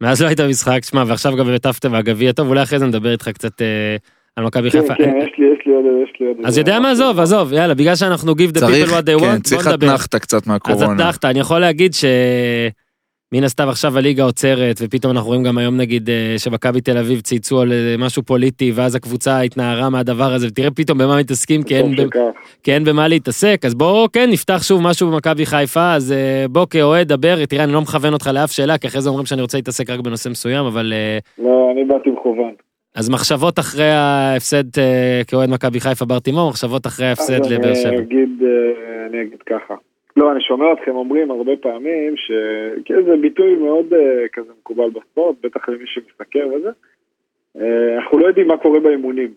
[0.00, 3.12] מאז לא היית במשחק, שמע, ועכשיו גם באמת עפתם מהגביע, טוב, אולי אחרי זה נדבר
[3.12, 3.96] איתך קצת אה,
[4.36, 4.94] על מכבי כן, חיפה.
[4.94, 6.36] כן, יש לי, יש לי עוד, יש לי עוד.
[6.44, 9.36] אז יודע מה, עזוב, עזוב, יאללה, בגלל שאנחנו give the צריך, people what they כן,
[9.36, 9.86] want, צריך בוא נדבר.
[9.86, 10.94] אתנחתא קצת אז מהקורונה.
[10.94, 12.04] אתנחתא, אני יכול להגיד ש...
[13.32, 17.20] מן הסתם עכשיו הליגה עוצרת, ופתאום אנחנו רואים גם היום נגיד אה, שמכבי תל אביב
[17.20, 21.76] צייצו על אה, משהו פוליטי, ואז הקבוצה התנערה מהדבר הזה, ותראה פתאום במה מתעסקים, כי
[21.76, 22.02] אין, ב-.
[22.62, 26.66] כי אין במה להתעסק, אז בואו כן נפתח שוב משהו במכבי חיפה, אז אה, בוא
[26.70, 29.58] כאוהד דבר, תראה אני לא מכוון אותך לאף שאלה, כי אחרי זה אומרים שאני רוצה
[29.58, 30.92] להתעסק רק בנושא מסוים, אבל
[31.38, 32.52] לא, אני באתי מכוון.
[32.94, 34.64] אז מחשבות אחרי ההפסד
[35.26, 37.88] כאוהד מכבי חיפה בר תימור, מחשבות אחרי ההפסד לבאר שבע.
[37.88, 39.74] אני אגיד ככה.
[40.16, 45.36] לא, אני שומע אתכם אומרים הרבה פעמים שכאילו זה ביטוי מאוד אה, כזה מקובל בספורט,
[45.40, 46.70] בטח למי שמסתכל וזה.
[47.60, 49.34] אה, אנחנו לא יודעים מה קורה באימונים.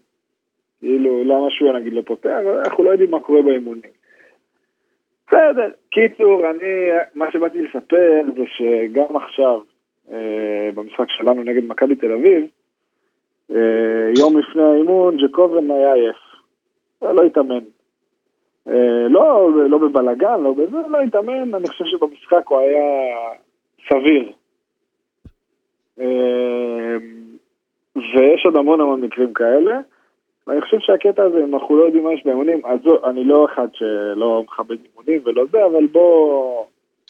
[0.79, 3.91] כאילו, למה שהוא נגיד לא פותח, אנחנו לא יודעים מה קורה באימונים.
[5.27, 9.61] בסדר, קיצור, אני, מה שבאתי לספר זה שגם עכשיו,
[10.11, 12.45] אה, במשחק שלנו נגד מכבי תל אביב,
[13.51, 16.17] אה, יום לפני האימון, ג'קובן היה עייף.
[17.01, 17.63] לא התאמן.
[18.67, 23.15] אה, לא, לא בבלגן, לא בזה, לא התאמן, אני חושב שבמשחק הוא היה
[23.89, 24.31] סביר.
[25.99, 26.95] אה,
[27.95, 29.79] ויש עוד המון המון מקרים כאלה.
[30.47, 33.45] ואני חושב שהקטע הזה, אם אנחנו לא יודעים מה יש באימונים, אז זו, אני לא
[33.45, 36.65] אחד שלא מכבד אימונים ולא זה, אבל בוא,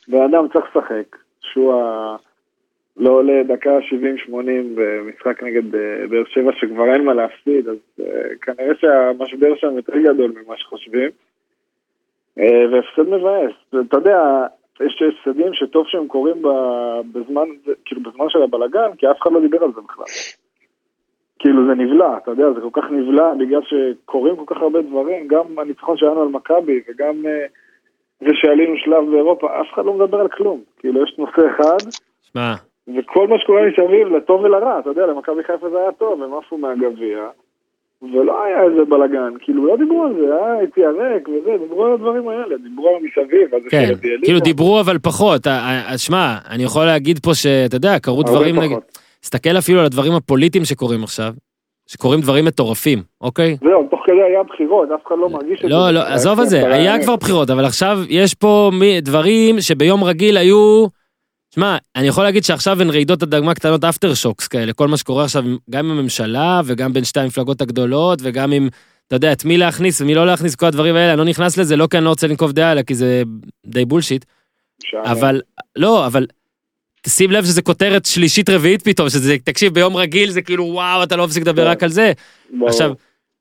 [0.08, 1.18] בן אדם צריך לשחק.
[1.42, 2.16] שהוא ה...
[2.98, 3.78] לא עולה דקה
[4.30, 4.32] 70-80
[4.76, 9.98] במשחק נגד אה, באר שבע שכבר אין מה להפסיד, אז אה, כנראה שהמשבר שם יותר
[9.98, 11.10] גדול ממה שחושבים.
[12.40, 13.52] אה, והפסד מבאס.
[13.88, 14.46] אתה יודע,
[14.82, 16.42] יש הפסדים שטוב שהם קורים
[17.12, 17.48] בזמן,
[17.86, 20.06] כאילו בזמן של הבלגן, כי אף אחד לא דיבר על זה בכלל.
[21.40, 25.28] כאילו זה נבלע, אתה יודע, זה כל כך נבלע בגלל שקורים כל כך הרבה דברים,
[25.28, 27.46] גם הניצחון שלנו על מכבי וגם אה,
[28.20, 30.62] זה שעלינו שלב באירופה, אף אחד לא מדבר על כלום.
[30.80, 31.90] כאילו יש נושא אחד,
[32.22, 32.54] שמע,
[32.98, 36.58] וכל מה שקורה מסביב, לטוב ולרע, אתה יודע, למכבי חיפה זה היה טוב, הם עפו
[36.58, 37.30] מהגביע,
[38.04, 41.94] ולא היה איזה בלאגן, כאילו לא דיברו על זה, היה יציע ריק וזה, דיברו על
[41.94, 43.94] הדברים האלה, דיברו על מסביב, על זה כן.
[44.24, 48.60] כאילו דיברו אבל פחות, אה, אה, שמע, אני יכול להגיד פה שאתה יודע, קרו דברים.
[48.60, 48.78] נגיד,
[49.22, 51.34] תסתכל אפילו על הדברים הפוליטיים שקורים עכשיו,
[51.88, 53.58] שקורים דברים מטורפים, אוקיי?
[53.64, 55.76] זהו, תוך כדי היה בחירות, אף אחד לא מרגיש את זה.
[55.76, 60.38] לא, לא, עזוב את זה, היה כבר בחירות, אבל עכשיו יש פה דברים שביום רגיל
[60.38, 60.86] היו...
[61.56, 65.24] שמע, אני יכול להגיד שעכשיו הן רעידות אדמה קטנות אפטר שוקס כאלה, כל מה שקורה
[65.24, 68.70] עכשיו גם עם הממשלה וגם בין שתי המפלגות הגדולות וגם עם,
[69.08, 71.76] אתה יודע, את מי להכניס ומי לא להכניס, כל הדברים האלה, אני לא נכנס לזה,
[71.76, 73.24] לא כי אני לא רוצה לנקוב דעה, אלא כי זה
[73.66, 74.26] די בולשיט.
[75.06, 75.42] אבל,
[75.76, 76.28] לא, אבל
[77.02, 81.16] תשים לב שזה כותרת שלישית רביעית פתאום, שזה, תקשיב, ביום רגיל זה כאילו וואו, אתה
[81.16, 81.70] לא מפסיק לדבר כן.
[81.70, 82.12] רק על זה.
[82.68, 82.92] עכשיו,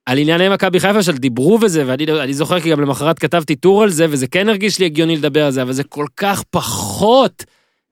[0.06, 3.82] על ענייני מכבי חיפה של דיברו וזה, ואני אני זוכר כי גם למחרת כתבתי טור
[3.82, 7.44] על זה, וזה כן הרגיש לי הגיוני לדבר על זה, אבל זה כל כך פחות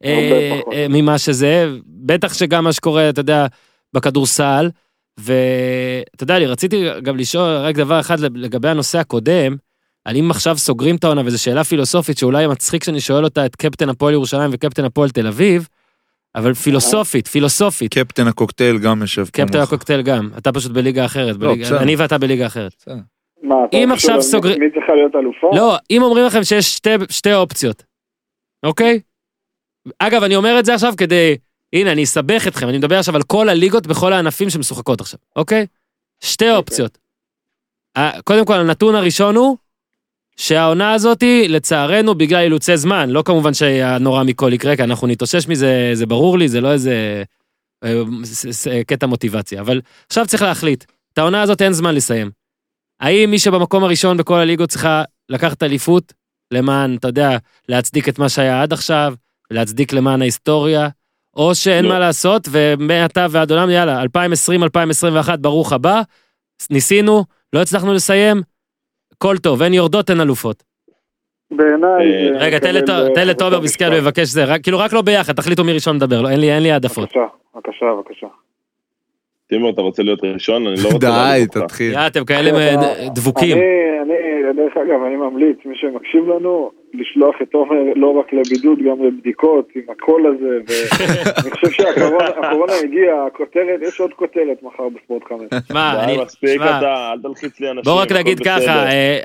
[0.05, 0.61] אה.
[0.73, 3.47] אה, ממה שזה, בטח שגם מה שקורה, אתה יודע,
[3.95, 4.71] בכדורסל,
[5.19, 9.57] ואתה יודע, אני רציתי גם לשאול רק דבר אחד לגבי הנושא הקודם,
[10.05, 13.57] על אם עכשיו סוגרים את העונה, וזו שאלה פילוסופית שאולי מצחיק שאני שואל אותה את
[13.57, 15.69] קפטן הפועל ירושלים וקפטן הפועל תל אביב,
[16.35, 19.31] אבל פילוסופית, פילוסופית, קפטן הקוקטייל גם יושב פה.
[19.31, 19.69] קפטן מולך.
[19.69, 21.55] הקוקטייל גם, אתה פשוט בליגה אחרת, לא.
[21.81, 22.75] אני ואתה בליגה אחרת.
[22.79, 22.95] בסדר.
[23.43, 25.51] מה, אתה אם חושב עכשיו סוגרים- מי צריכה להיות אלופה?
[25.57, 27.83] לא, אם אומרים לכם שיש שתי, שתי אופציות,
[28.67, 29.01] אוקיי?
[29.99, 31.37] אגב, אני אומר את זה עכשיו כדי
[31.73, 35.67] הנה, אני אסבך אתכם, אני מדבר עכשיו על כל הליגות בכל הענפים שמשוחקות עכשיו, אוקיי?
[36.21, 36.99] שתי אופציות.
[37.99, 39.57] ה- קודם כל, הנתון הראשון הוא
[40.37, 45.91] שהעונה הזאתי, לצערנו, בגלל אילוצי זמן, לא כמובן שהנורא מכל יקרה, כי אנחנו נתאושש מזה,
[45.95, 47.23] זה ברור לי, זה לא איזה
[47.85, 52.31] אה, ס- קטע מוטיבציה, אבל עכשיו צריך להחליט, את העונה הזאת אין זמן לסיים.
[53.01, 56.13] האם מי שבמקום הראשון בכל הליגות צריכה לקחת אליפות,
[56.51, 57.37] למען, אתה יודע,
[57.69, 59.15] להצדיק את מה שהיה עד עכשיו,
[59.51, 60.89] להצדיק למען ההיסטוריה,
[61.37, 61.91] או שאין לא.
[61.91, 66.03] מה לעשות, ומעתה ועד עולם, יאללה, 2020-2021, ברוך הבא,
[66.71, 68.37] ניסינו, לא הצלחנו לסיים,
[69.13, 70.63] הכל טוב, אין יורדות, אין אלופות.
[71.51, 72.33] בעיניי...
[72.33, 72.59] אה, רגע,
[73.15, 73.93] תן לתומר מסכן.
[73.93, 76.73] מבקש זה, כאילו רק לא ביחד, תחליטו מי ראשון לדבר, לא, אין לי אין לי
[76.73, 77.05] העדפות.
[77.05, 78.27] בבקשה, בבקשה, בבקשה.
[79.47, 80.67] טימור, אתה רוצה להיות ראשון?
[80.67, 81.47] אני לא רוצה די.
[81.47, 81.93] תתחיל.
[81.93, 82.51] יא, אתם כאלה
[83.15, 83.57] דבוקים.
[83.57, 83.65] אני,
[84.03, 89.07] אני, דרך אגב, אני ממליץ, מי שמקשיב לנו, לשלוח את תומר לא רק לבידוד, גם
[89.07, 95.61] לבדיקות, עם הקול הזה, ואני חושב שהקורונה הגיעה, הכותרת, יש עוד כותרת מחר בספורט חמש.
[95.71, 97.83] מה, די, אני, מספיק שמע, אתה, אל תלחיץ לי אנשים.
[97.85, 98.41] בוא רק נגיד.
[98.41, 99.19] ככה, אה,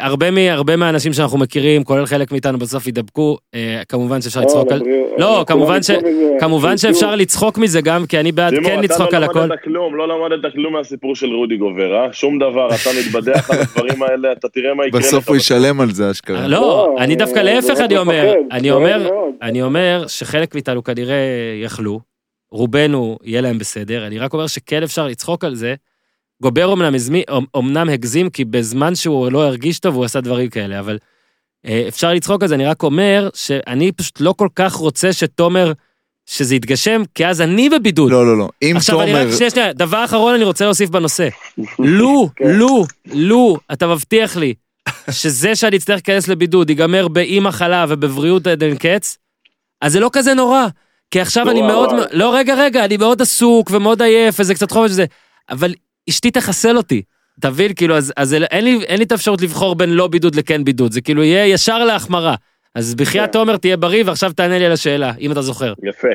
[0.51, 4.82] הרבה מהאנשים שאנחנו מכירים, כולל חלק מאיתנו בסוף ידבקו, אה, כמובן שאפשר לצחוק על...
[5.17, 5.91] לא, כמובן ש-
[6.39, 9.39] כמובן שאפשר לצחוק מזה גם, כי אני בעד כן לצחוק אתה על לא הכל.
[9.39, 12.13] למדת כלום, לא למדת כלום מהסיפור של רודי גובר, אה?
[12.13, 15.06] שום דבר, אתה מתבדח על הדברים האלה, אתה תראה מה יקרה לך.
[15.06, 16.47] בסוף הוא ישלם על זה, אשכרה.
[16.47, 19.10] לא, אני דווקא להפך אני אומר, אני אומר.
[19.41, 21.15] אני אומר שחלק מאיתנו כנראה
[21.63, 22.00] יכלו,
[22.52, 25.76] רובנו יהיה להם בסדר, אני רק אומר שכן אפשר לצחוק על זה.
[26.41, 27.24] גובר אמנם, הזמי,
[27.58, 30.98] אמנם הגזים, כי בזמן שהוא לא הרגיש טוב הוא עשה דברים כאלה, אבל
[31.65, 35.72] אה, אפשר לצחוק על זה, אני רק אומר שאני פשוט לא כל כך רוצה שתומר,
[36.26, 38.12] שזה יתגשם, כי אז אני בבידוד.
[38.12, 38.50] לא, לא, לא.
[38.62, 39.28] אם עכשיו אני תומר...
[39.28, 41.28] רק, שנייה, שנייה, דבר אחרון אני רוצה להוסיף בנושא.
[41.80, 42.46] לו, כן.
[42.48, 44.54] לו, לו, אתה מבטיח לי
[45.12, 49.17] שזה שאני אצטרך להיכנס לבידוד ייגמר באי מחלה ובבריאות עד אין קץ,
[49.82, 50.65] אז זה לא כזה נורא.
[51.12, 54.91] כי עכשיו אני מאוד, לא רגע רגע, אני מאוד עסוק ומאוד עייף וזה קצת חופש
[54.91, 55.06] וזה,
[55.50, 55.74] אבל
[56.10, 57.02] אשתי תחסל אותי.
[57.41, 60.63] תבין, כאילו, אז, אז אין, לי, אין לי את האפשרות לבחור בין לא בידוד לכן
[60.63, 62.36] בידוד, זה כאילו יהיה ישר להחמרה.
[62.76, 63.32] אז בחייאת כן.
[63.32, 65.74] תומר תהיה בריא ועכשיו תענה לי על השאלה, אם אתה זוכר.
[65.84, 66.08] יפה.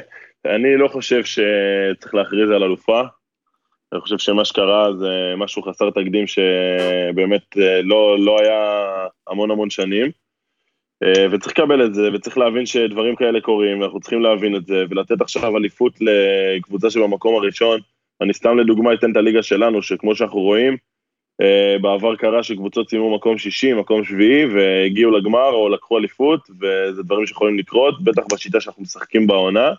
[0.47, 3.01] אני לא חושב שצריך להכריז על אלופה.
[3.93, 8.87] אני חושב שמה שקרה זה משהו חסר תקדים שבאמת אה, לא, לא היה
[9.29, 10.11] המון המון שנים.
[11.03, 14.85] אה, וצריך לקבל את זה, וצריך להבין שדברים כאלה קורים, ואנחנו צריכים להבין את זה,
[14.91, 17.81] ולתת עכשיו אליפות לקבוצה שבמקום הראשון.
[18.21, 20.77] אני סתם לדוגמה אתן את הליגה שלנו, שכמו שאנחנו רואים,
[21.41, 27.03] אה, בעבר קרה שקבוצות סיימו מקום שישי, מקום שביעי, והגיעו לגמר או לקחו אליפות, וזה
[27.03, 29.71] דברים שיכולים לקרות, בטח בשיטה שאנחנו משחקים בעונה.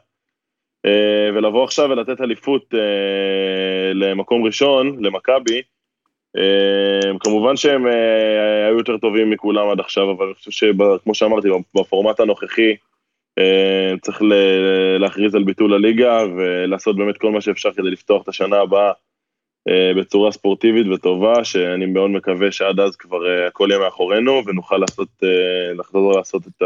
[0.85, 5.61] אה, ולבוא עכשיו ולתת אליפות אה, למקום ראשון, למכבי,
[6.37, 7.85] אה, כמובן שהם
[8.65, 12.75] היו יותר טובים מכולם עד עכשיו, אבל אני חושב שכמו שאמרתי, בפורמט הנוכחי,
[14.01, 14.21] צריך
[14.99, 18.91] להכריז על ביטול הליגה ולעשות באמת כל מה שאפשר כדי לפתוח את השנה הבאה
[19.69, 25.07] אה, בצורה ספורטיבית וטובה, שאני מאוד מקווה שעד אז כבר הכל יהיה מאחורינו ונוכל לעשות,
[25.75, 26.63] לחזור לעשות את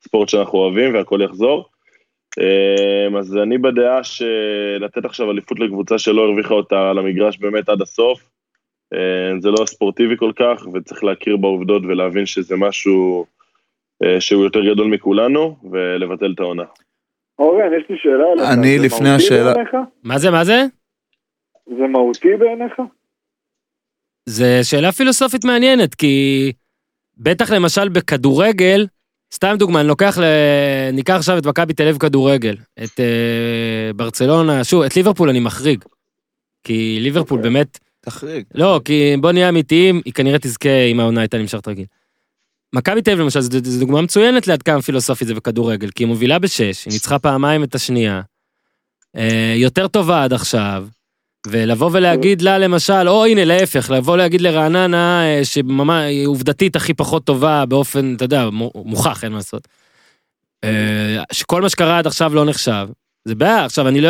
[0.00, 1.71] הספורט שאנחנו אוהבים והכל יחזור.
[2.40, 7.82] אה, אז אני בדעה שלתת עכשיו אליפות לקבוצה שלא הרוויחה אותה על המגרש באמת עד
[7.82, 8.30] הסוף,
[8.94, 13.26] אה, זה לא ספורטיבי כל כך, וצריך להכיר בעובדות ולהבין שזה משהו
[14.04, 16.64] אה, שהוא יותר גדול מכולנו, ולבטל את העונה.
[17.38, 18.58] אורן, יש לי שאלה אליך.
[18.58, 19.74] אני לפני השאלה- בעיניך?
[20.02, 20.62] מה זה, מה זה?
[21.66, 22.72] זה מהותי בעיניך?
[24.28, 26.52] זה שאלה פילוסופית מעניינת, כי
[27.16, 28.86] בטח למשל בכדורגל,
[29.34, 30.24] סתם דוגמה, אני לוקח, ל...
[30.92, 35.84] ניקח עכשיו את מכבי תל אביב כדורגל, את אה, ברצלונה, שוב, את ליברפול אני מחריג.
[36.64, 37.52] כי ליברפול אוקיי.
[37.52, 38.44] באמת, תחריג.
[38.54, 41.84] לא, כי בוא נהיה אמיתיים, היא כנראה תזכה אם העונה הייתה נמשכת רגיל.
[42.74, 46.38] מכבי תל אביב למשל, זו דוגמה מצוינת לעד כמה פילוסופי זה בכדורגל, כי היא מובילה
[46.38, 48.20] בשש, היא ניצחה פעמיים את השנייה,
[49.16, 50.86] אה, יותר טובה עד עכשיו,
[51.46, 56.94] ולבוא ולהגיד לה למשל, או הנה להפך, לבוא להגיד לרעננה אה, שממש היא עובדתית הכי
[56.94, 59.68] פחות טובה באופן, אתה יודע, מו- מוכח, אין מה לעשות.
[60.64, 62.88] אה, שכל מה שקרה עד עכשיו לא נחשב.
[63.24, 64.08] זה בעיה, עכשיו אני לא,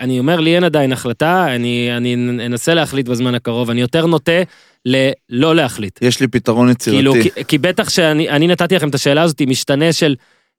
[0.00, 2.14] אני אומר לי אין עדיין החלטה, אני, אני
[2.46, 4.42] אנסה להחליט בזמן הקרוב, אני יותר נוטה
[4.86, 5.98] ללא להחליט.
[6.02, 7.30] יש לי פתרון כאילו, יצירתי.
[7.30, 10.14] כי, כי בטח שאני אני נתתי לכם את השאלה הזאת, משתנה של,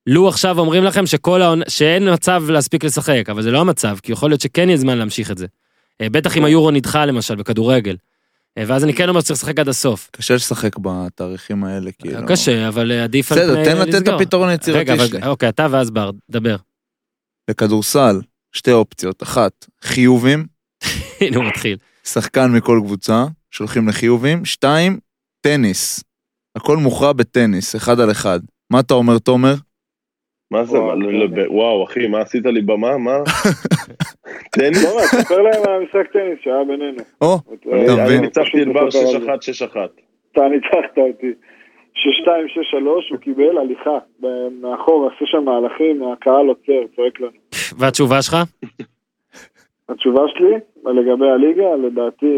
[0.08, 4.12] לו עכשיו אומרים לכם שכל העונה, שאין מצב להספיק לשחק, אבל זה לא המצב, כי
[4.12, 5.46] יכול להיות שכן יהיה זמן להמשיך את זה.
[6.02, 7.96] אה, בטח אם היורו נדחה למשל בכדורגל.
[8.58, 10.10] אה, ואז אני כן אומר שצריך לשחק עד הסוף.
[10.12, 12.28] קשה לשחק בתאריכים האלה, כאילו.
[12.28, 14.16] קשה, אבל אה, עדיף על בסדר, פני תן לתת את לסגור.
[14.16, 15.24] הפתרון היצירתי שלי.
[15.26, 16.56] אוקיי, אתה ואז בר, דבר.
[17.50, 19.24] בכדורסל, שתי אופציות.
[19.24, 20.46] אחת, חיובים,
[21.22, 21.78] הנה הוא מתחיל.
[22.04, 24.46] שחקן מכל קבוצה, שולחים לחיובים.
[24.46, 25.00] שתיים,
[25.42, 26.04] טניס.
[26.56, 28.40] הכל מוכרע בטניס, אחד על אחד.
[28.70, 29.56] מה אתה אומר, תומר?
[30.52, 30.80] מה זה?
[30.80, 30.96] וואו.
[31.00, 32.98] לב- וואו, אחי, מה עשית לי במה?
[32.98, 33.18] מה?
[34.56, 34.84] טניס?
[34.86, 36.98] לא, מה, תספר להם על המשחק טניס שהיה בינינו.
[37.22, 37.36] או,
[37.72, 38.22] אני- אתה אני מבין?
[38.22, 39.78] ניצחתי את בר פשוט לספר על 6-1, 6-1.
[40.32, 41.32] אתה ניצחת אותי.
[41.96, 43.98] 6-2, 6-3, הוא קיבל הליכה.
[44.62, 47.32] מאחור, עשו שם מהלכים, הקהל עוצר, צועק לנו.
[47.78, 48.38] והתשובה שלך?
[49.90, 50.54] התשובה שלי,
[50.86, 52.36] לגבי הליגה, לדעתי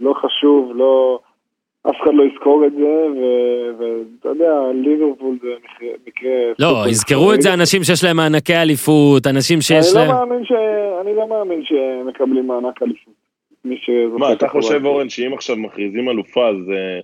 [0.00, 1.18] לא חשוב, לא...
[1.88, 3.06] אף אחד לא יזכור את זה,
[3.78, 5.48] ואתה יודע, ליברפול זה
[6.06, 6.30] מקרה...
[6.58, 7.34] לא, יזכרו.
[7.34, 10.32] את זה אנשים שיש להם מענקי אליפות, אנשים שיש אני לא להם...
[11.00, 13.14] אני לא מאמין שמקבלים מענק אליפות.
[14.18, 14.84] מה, את אתה חושב.
[14.84, 17.00] אורן, שאם עכשיו מכריזים אלופה, אז אה,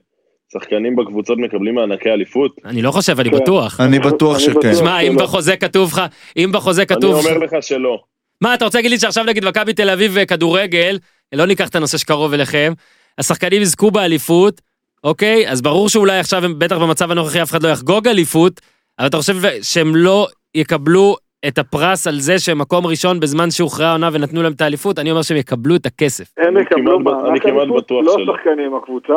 [0.53, 2.57] שחקנים בקבוצות מקבלים מענקי אליפות?
[2.65, 3.37] אני לא חושב, אני כן.
[3.37, 3.81] בטוח.
[3.81, 4.75] אני בטוח אני שכן.
[4.75, 5.17] שמע, אם.
[5.17, 6.03] בחוזה כתוב לך,
[6.37, 7.15] אם בחוזה אני כתוב...
[7.15, 8.03] אומר לך שלא.
[8.41, 10.99] מה, אתה רוצה להגיד לי שעכשיו נגיד מכבי תל אביב כדורגל,
[11.33, 12.73] לא ניקח את הנושא שקרוב אליכם,
[13.19, 14.61] השחקנים יזכו באליפות,
[15.05, 15.51] אוקיי?
[15.51, 18.61] אז ברור שאולי עכשיו הם בטח במצב הנוכחי אף אחד לא יחגוג אליפות,
[18.99, 21.17] אבל אתה חושב שהם לא יקבלו
[21.49, 24.99] את הפרס על זה שהם מקום ראשון בזמן שהוכרעה העונה ונתנו להם את האליפות?
[24.99, 26.25] אני אומר שהם יקבלו את הכסף.
[26.39, 28.17] הם אני יקבלו מענק אליפות, לא.
[28.27, 29.13] שחקנים, הקבוצה.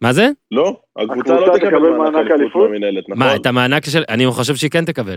[0.00, 0.28] מה זה?
[0.50, 2.62] לא, הקבוצה לא תקבל מענק אליפות?
[2.64, 3.18] מהמינהלת, נכון?
[3.18, 4.02] מה, את המענק של...
[4.08, 5.16] אני חושב שהיא כן תקבל.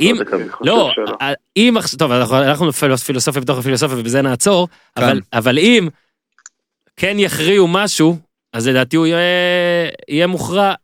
[0.00, 0.14] אם...
[0.60, 0.90] לא,
[1.56, 5.02] אם עכשיו, טוב, אנחנו- אנחנו פילוס- פילוסופיה בתוך הפילוסופיה ובזה נעצור, כן.
[5.02, 5.88] אבל, אבל אם
[6.96, 8.16] כן יכריעו משהו,
[8.52, 9.18] אז לדעתי הוא יהיה,
[10.08, 10.74] יהיה מוכרע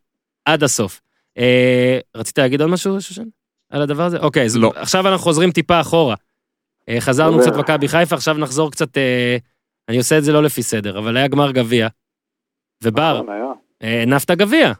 [0.44, 1.00] עד הסוף.
[1.38, 3.24] אה, רצית להגיד עוד משהו, שושן?
[3.70, 4.18] על הדבר הזה?
[4.18, 4.72] אוקיי, אז לא.
[4.74, 6.14] עכשיו אנחנו חוזרים טיפה אחורה.
[6.88, 7.50] אה, חזרנו עובר.
[7.50, 9.36] קצת מכבי חיפה, עכשיו נחזור קצת, אה,
[9.88, 11.88] אני עושה את זה לא לפי סדר, אבל היה גמר גביע.
[12.82, 13.44] ובר, נכון, היה.
[13.82, 14.72] אה, הנפת גביע.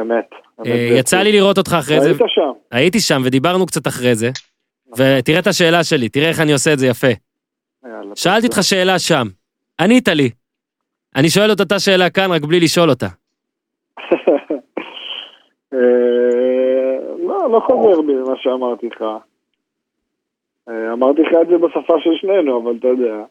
[0.00, 0.24] אמת.
[0.66, 0.96] אה.
[0.98, 2.52] יצא לי לראות אותך אחרי זה, היית שם.
[2.70, 4.30] הייתי שם ודיברנו קצת אחרי זה,
[4.96, 7.06] ותראה את השאלה שלי, תראה איך אני עושה את זה יפה.
[8.14, 9.26] שאלתי אותך שאלה שם,
[9.80, 10.30] ענית לי.
[11.16, 13.06] אני שואל את אותה שאלה כאן, רק בלי לשאול אותה.
[15.74, 19.04] אה, לא, לא חוזר בי ממה שאמרתי לך.
[20.68, 23.24] אה, אמרתי לך את זה בשפה של שנינו, אבל אתה יודע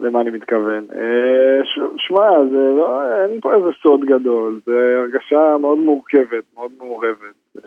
[0.00, 0.86] למה אני מתכוון.
[0.94, 1.60] אה,
[1.96, 7.64] שמע, זה לא, אין פה איזה סוד גדול, זה הרגשה מאוד מורכבת, מאוד מעורבת.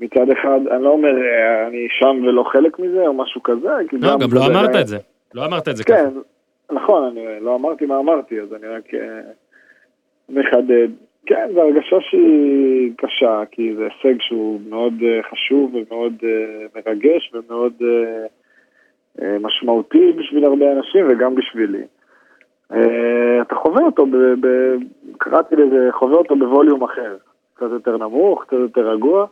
[0.00, 1.10] מצד אחד, אני לא אומר
[1.68, 4.86] אני שם ולא חלק מזה או משהו כזה, כי לא, גם אתה לא אמרת את
[4.86, 4.98] זה.
[5.34, 5.96] לא אמרת את זה ככה.
[5.96, 6.10] כן,
[6.72, 9.20] נכון, אני לא אמרתי מה אמרתי, אז אני רק אה,
[10.28, 10.88] מחדד.
[11.26, 17.32] כן, זו הרגשה שהיא קשה, כי זה הישג שהוא מאוד אה, חשוב ומאוד אה, מרגש
[17.34, 17.72] ומאוד
[19.40, 21.82] משמעותי בשביל הרבה אנשים וגם בשבילי.
[23.42, 24.76] אתה חווה אותו, ב- ב-
[25.18, 27.16] קראתי לזה, חווה אותו בווליום אחר.
[27.54, 29.26] קצת יותר נמוך, קצת יותר רגוע.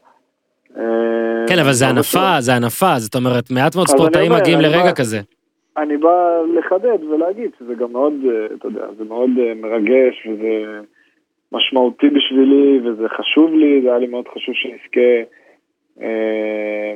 [1.48, 5.20] כן, אבל זה הנפה, זה הנפה, זאת אומרת, מעט מאוד ספורטאים מגיעים לרגע כזה.
[5.76, 10.80] אני בא לחדד ולהגיד שזה גם מאוד, אה, אתה יודע, זה מאוד אה, מרגש וזה
[11.52, 15.30] משמעותי בשבילי וזה חשוב לי, זה היה לי מאוד חשוב שנזכה.
[16.00, 16.94] אה,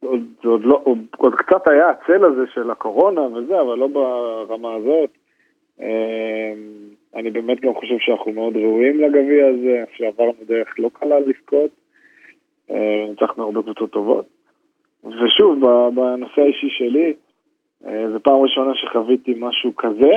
[0.00, 4.74] עוד, עוד לא, עוד, עוד קצת היה הצל הזה של הקורונה וזה, אבל לא ברמה
[4.74, 5.10] הזאת.
[7.14, 11.70] אני באמת גם חושב שאנחנו מאוד ראויים לגביע הזה, שעברנו דרך לא קלה לזכות.
[12.70, 14.26] אה, ניצחנו הרבה קבוצות טובות.
[15.04, 15.60] ושוב,
[15.94, 17.14] בנושא האישי שלי,
[17.82, 20.12] זו פעם ראשונה שחוויתי משהו כזה,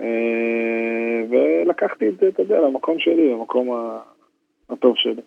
[0.00, 3.68] אה, ולקחתי את זה, אתה יודע, למקום שלי, למקום
[4.70, 5.22] הטוב שלי.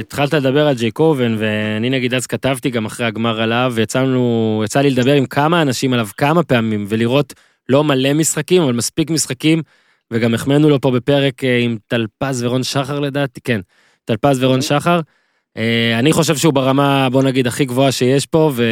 [0.00, 4.90] התחלת לדבר על ג'ייקובן, ואני נגיד אז כתבתי גם אחרי הגמר עליו, ויצאנו, יצא לי
[4.90, 7.32] לדבר עם כמה אנשים עליו כמה פעמים, ולראות
[7.68, 9.62] לא מלא משחקים, אבל מספיק משחקים,
[10.10, 13.60] וגם החמאנו לו פה בפרק אה, עם טלפז ורון שחר לדעתי, כן,
[14.04, 15.00] טלפז ורון שחר.
[15.56, 18.64] אה, אני חושב שהוא ברמה, בוא נגיד, הכי גבוהה שיש פה, ו...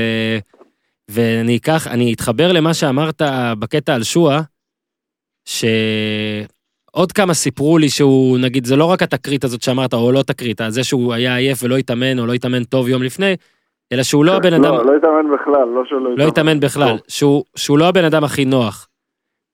[1.11, 3.23] ואני אקח, אני אתחבר למה שאמרת
[3.59, 4.41] בקטע על שואה,
[5.45, 10.61] שעוד כמה סיפרו לי שהוא, נגיד, זה לא רק התקרית הזאת שאמרת, או לא תקרית,
[10.69, 13.37] זה שהוא היה עייף ולא התאמן, או לא התאמן טוב יום לפני,
[13.93, 17.45] אלא שהוא לא הבן אדם, לא, לא התאמן בכלל, לא שלא לא התאמן בכלל, שהוא,
[17.57, 18.89] שהוא לא הבן אדם הכי נוח.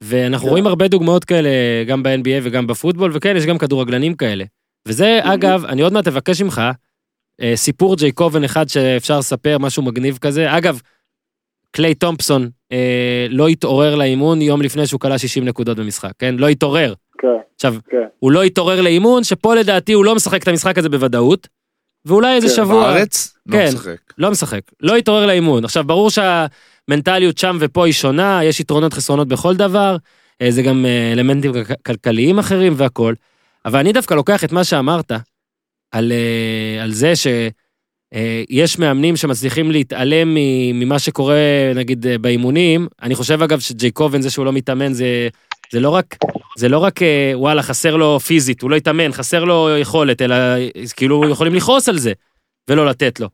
[0.03, 0.49] ואנחנו כן.
[0.49, 1.49] רואים הרבה דוגמאות כאלה,
[1.87, 4.43] גם ב-NBA וגם בפוטבול, וכן, יש גם כדורגלנים כאלה.
[4.87, 6.61] וזה, אגב, אני עוד מעט אבקש ממך,
[7.41, 10.57] אה, סיפור ג'ייקובן אחד שאפשר לספר, משהו מגניב כזה.
[10.57, 10.81] אגב,
[11.71, 16.35] קליי תומפסון אה, לא התעורר לאימון יום לפני שהוא כלה 60 נקודות במשחק, כן?
[16.37, 16.93] לא התעורר.
[17.17, 17.97] כן, עכשיו, כן.
[18.19, 21.47] הוא לא התעורר לאימון, שפה לדעתי הוא לא משחק את המשחק הזה בוודאות,
[22.05, 22.83] ואולי איזה כן, שבוע...
[22.83, 23.37] בארץ?
[23.45, 23.67] לא כן.
[23.67, 23.95] משחק.
[24.17, 25.65] לא משחק, לא התעורר לאימון.
[25.65, 29.97] עכשיו, ברור שהמנטליות שם ופה היא שונה, יש יתרונות חסרונות בכל דבר,
[30.41, 33.15] אה, זה גם אה, אלמנטים כלכ- כלכליים אחרים והכול,
[33.65, 35.11] אבל אני דווקא לוקח את מה שאמרת,
[35.91, 37.13] על, אה, על זה
[38.13, 40.37] שיש מאמנים שמצליחים להתעלם
[40.73, 41.37] ממה שקורה,
[41.75, 42.87] נגיד, אה, באימונים.
[43.01, 45.29] אני חושב, אגב, שג'ייקובן, זה שהוא לא מתאמן, זה
[45.71, 46.15] זה לא רק,
[46.57, 50.35] זה לא רק אה, וואלה חסר לו פיזית, הוא לא התאמן, חסר לו יכולת, אלא
[50.95, 52.13] כאילו יכולים לכעוס על זה
[52.67, 53.29] ולא לתת לו.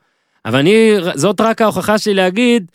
[0.46, 2.72] אבל אני, זאת רק ההוכחה שלי להגיד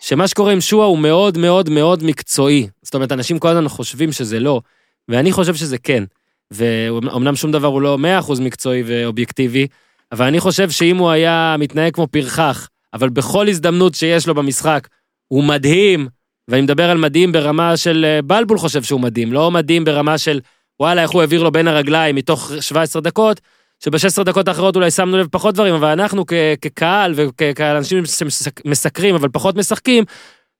[0.00, 2.68] שמה שקורה עם שועה הוא מאוד מאוד מאוד מקצועי.
[2.82, 4.60] זאת אומרת, אנשים כל הזמן חושבים שזה לא,
[5.08, 6.04] ואני חושב שזה כן.
[6.50, 7.98] ואומנם שום דבר הוא לא
[8.28, 9.66] 100% מקצועי ואובייקטיבי,
[10.12, 14.88] אבל אני חושב שאם הוא היה מתנהג כמו פרחח, אבל בכל הזדמנות שיש לו במשחק,
[15.28, 16.08] הוא מדהים,
[16.48, 20.40] ואני מדבר על מדהים ברמה של אה, בלבול חושב שהוא מדהים, לא מדהים ברמה של
[20.80, 23.40] וואלה, איך הוא העביר לו בין הרגליים מתוך 17 דקות,
[23.84, 29.28] שב-16 דקות האחרות אולי שמנו לב פחות דברים, אבל אנחנו כ- כקהל וכאנשים שמסקרים, אבל
[29.28, 30.04] פחות משחקים,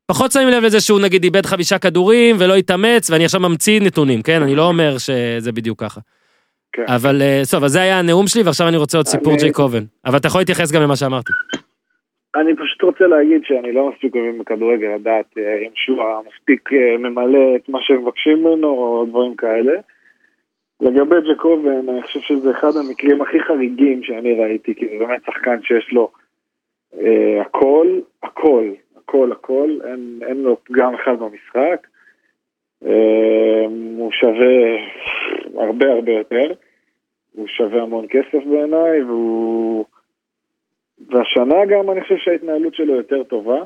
[0.06, 4.22] פחות שמים לב לזה שהוא נגיד איבד חמישה כדורים ולא התאמץ, ואני עכשיו ממציא נתונים,
[4.22, 4.42] כן?
[4.42, 6.00] אני לא אומר שזה בדיוק ככה.
[6.72, 6.84] כן.
[6.88, 9.84] אבל אה, טוב, אז זה היה הנאום שלי, ועכשיו אני רוצה עוד סיפור ג'יי קובן.
[10.06, 11.32] אבל אתה יכול להתייחס גם למה שאמרתי.
[12.34, 16.98] אני פשוט רוצה להגיד שאני לא מספיק מבין בכדורגל לדעת אה, אם שועה מספיק אה,
[16.98, 19.72] ממלא את מה שמבקשים ממנו או דברים כאלה.
[20.80, 25.62] לגבי ג'קובן, אני חושב שזה אחד המקרים הכי חריגים שאני ראיתי, כי זה באמת שחקן
[25.62, 26.10] שיש לו
[27.00, 28.64] אה, הכל, הכל,
[28.96, 31.86] הכל, הכל, אין, אין לו פגם אחד במשחק.
[32.86, 33.64] אה,
[33.96, 34.76] הוא שווה
[35.54, 36.52] הרבה הרבה יותר,
[37.32, 39.84] הוא שווה המון כסף בעיניי, והוא...
[41.08, 43.58] והשנה גם אני חושב שההתנהלות שלו יותר טובה.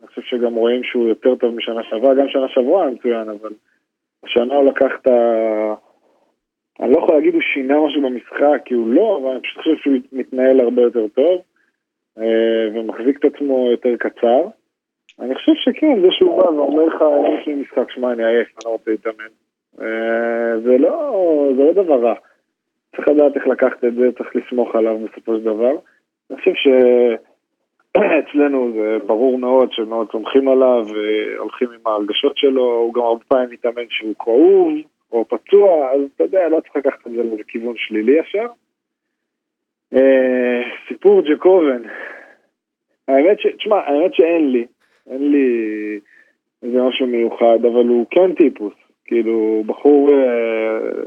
[0.00, 3.52] אני חושב שגם רואים שהוא יותר טוב משנה שעברה, גם שנה שעברה היה מצוין, אבל
[4.24, 5.74] השנה הוא לקח את ה...
[6.80, 9.76] אני לא יכול להגיד הוא שינה משהו במשחק, כי הוא לא, אבל אני פשוט חושב
[9.76, 11.42] שהוא מתנהל הרבה יותר טוב,
[12.18, 14.48] אה, ומחזיק את עצמו יותר קצר.
[15.20, 17.04] אני חושב שכן, זה שהוא בא ואומר לך,
[17.40, 19.43] יש לי משחק, שמע, אני עייף, אני לא רוצה להתאמן.
[19.80, 22.14] אה, זה לא, זה לא דבר רע.
[22.96, 25.72] צריך לדעת איך לקחת את זה, צריך לסמוך עליו בסופו של דבר.
[26.30, 26.52] אני חושב
[27.96, 33.50] שאצלנו זה ברור מאוד שמאוד סומכים עליו והולכים עם ההרגשות שלו, הוא גם הרבה פעמים
[33.50, 34.72] מתאמן שהוא כאוב
[35.12, 38.46] או פצוע, אז אתה יודע, לא צריך לקחת את זה לכיוון שלילי ישר.
[39.94, 41.82] אה, סיפור ג'קובן,
[43.08, 43.46] האמת ש...
[43.46, 44.66] תשמע, האמת שאין לי,
[45.10, 45.48] אין לי
[46.62, 48.74] איזה משהו מיוחד, אבל הוא כן טיפוס,
[49.04, 51.02] כאילו, בחור אה,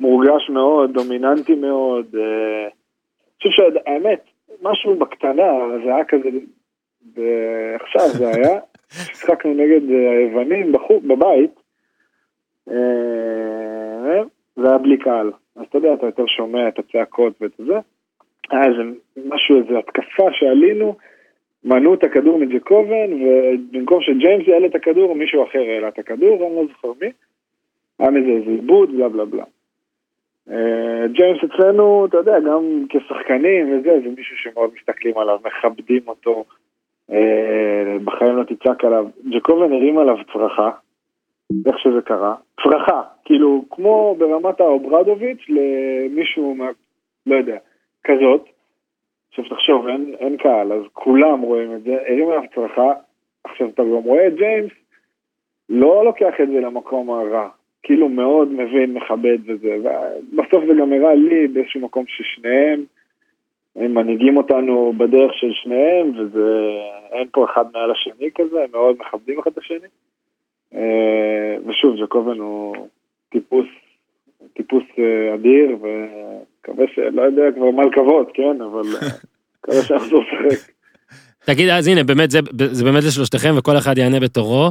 [0.00, 4.24] מורגש מאוד, דומיננטי מאוד, אה, אני חושב שהאמת,
[4.62, 5.52] משהו בקטנה,
[5.84, 6.28] זה היה כזה,
[7.74, 11.60] עכשיו זה היה, שיחקנו נגד אה, היוונים בחור, בבית,
[12.70, 14.22] אה,
[14.56, 17.78] זה היה בלי קהל, אז אתה יודע, אתה יותר שומע את הצעקות ואת זה,
[18.50, 18.82] היה איזה
[19.16, 20.96] משהו, איזה התקפה שעלינו,
[21.64, 26.56] מנעו את הכדור מג'קובן, ובמקום שג'יימס יעלה את הכדור, מישהו אחר העלה את הכדור, אני
[26.56, 27.12] לא זוכר מי,
[27.98, 29.44] היה מזה איזה עיבוד, בלה בלה בלה.
[30.50, 36.44] אה, ג'יימס אצלנו, אתה יודע, גם כשחקנים וזה, זה מישהו שמאוד מסתכלים עליו, מכבדים אותו,
[37.12, 39.06] אה, בחיים לא תצעק עליו.
[39.30, 40.70] ג'קובן הרים עליו צרחה,
[41.66, 46.68] איך שזה קרה, צרחה, כאילו, כמו ברמת ה אוברדוביץ' למישהו, מה,
[47.26, 47.56] לא יודע,
[48.04, 48.53] כזאת.
[49.34, 52.92] עכשיו תחשוב, אין, אין קהל, אז כולם רואים את זה, הרים עליו צרחה,
[53.44, 54.72] עכשיו אתה גם רואה את ג'יימס,
[55.68, 57.48] לא לוקח את זה למקום הרע,
[57.82, 62.84] כאילו מאוד מבין, מכבד וזה, ובסוף זה גם הראה לי באיזשהו מקום ששניהם,
[63.76, 66.70] הם מנהיגים אותנו בדרך של שניהם, וזה,
[67.12, 69.88] אין פה אחד מעל השני כזה, הם מאוד מכבדים אחד את השני.
[70.74, 72.76] אה, ושוב, ג'קובן הוא
[73.28, 73.66] טיפוס,
[74.52, 76.53] טיפוס אה, אדיר, ומקווה
[76.94, 76.98] ש...
[77.12, 79.08] לא יודע כבר מה לקוות, כן, אבל אה,
[79.58, 80.70] מקווה שאנחנו לשחק.
[81.44, 82.40] תגיד, אז הנה, באמת, זה,
[82.70, 84.70] זה באמת לשלושתכם, וכל אחד יענה בתורו.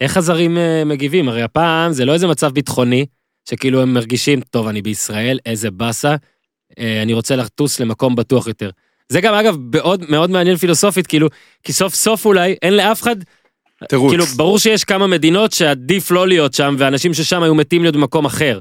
[0.00, 1.28] איך הזרים אה, מגיבים?
[1.28, 3.06] הרי הפעם זה לא איזה מצב ביטחוני,
[3.48, 6.14] שכאילו הם מרגישים, טוב, אני בישראל, איזה באסה,
[6.78, 8.70] אה, אני רוצה לטוס למקום בטוח יותר.
[9.08, 11.28] זה גם, אגב, מאוד, מאוד מעניין פילוסופית, כאילו,
[11.62, 13.16] כי סוף סוף אולי אין לאף אחד,
[13.88, 14.10] תירוץ.
[14.10, 18.24] כאילו, ברור שיש כמה מדינות שעדיף לא להיות שם, ואנשים ששם היו מתים להיות במקום
[18.24, 18.58] אחר.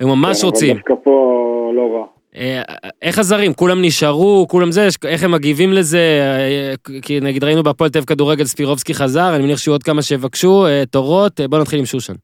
[0.00, 0.70] הם ממש כן, רוצים.
[0.70, 1.39] אבל דווקא פה
[1.74, 2.06] לא רע.
[2.36, 2.62] אה,
[3.02, 3.54] איך הזרים?
[3.54, 5.98] כולם נשארו, כולם זה, איך הם מגיבים לזה?
[5.98, 10.66] אה, כי נגיד ראינו בהפועל תל כדורגל ספירובסקי חזר, אני מניח שיהיו עוד כמה שיבקשו,
[10.66, 12.14] אה, תורות, בוא נתחיל עם שושן.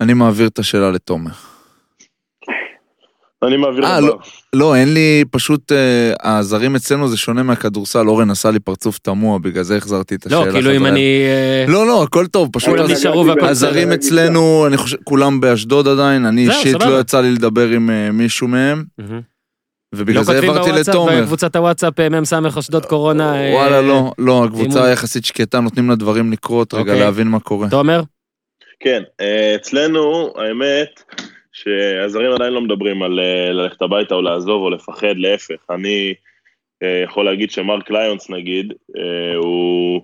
[0.00, 1.55] אני מעביר את השאלה לתומר.
[3.42, 4.06] אני מעביר אה, לבא.
[4.08, 4.18] לא.
[4.52, 9.38] לא, אין לי, פשוט, אה, הזרים אצלנו זה שונה מהכדורסל, אורן עשה לי פרצוף תמוה,
[9.38, 10.46] בגלל זה החזרתי את השאלה.
[10.46, 10.86] לא, כאילו אם.
[10.86, 11.24] אני...
[11.26, 13.06] אה, לא, לא, הכל טוב, פשוט הז-
[13.42, 13.92] הזרים.
[13.92, 16.82] אצלנו, אני חושב, כולם באשדוד עדיין, אני אישית.
[16.82, 18.84] לא יצא לי לדבר עם אה, מישהו מהם.
[19.94, 21.22] ובגלל לא זה כותבים העברתי בוואטסאפ, לתומר.
[21.22, 23.34] בקבוצת הוואטסאפ מ"ס אשדוד קורונה.
[23.34, 24.92] אה, וואלה, לא, לא, הקבוצה אימון.
[24.92, 27.00] יחסית שקטה, נותנים לדברים לקרות, רגע, אוקיי.
[27.00, 27.68] להבין מה קורה.
[27.70, 28.02] תומר?
[28.80, 29.02] כן,
[29.56, 31.02] אצלנו, האמת,
[31.56, 35.70] שהזרים עדיין לא מדברים על אה, ללכת הביתה או לעזוב או לפחד, להפך.
[35.70, 36.14] אני
[36.82, 40.02] אה, יכול להגיד שמרק ליונס, נגיד, אה, הוא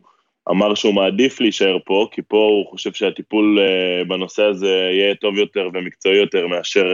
[0.51, 3.59] אמר שהוא מעדיף להישאר פה, כי פה הוא חושב שהטיפול
[4.09, 6.85] בנושא הזה יהיה טוב יותר ומקצועי יותר מאשר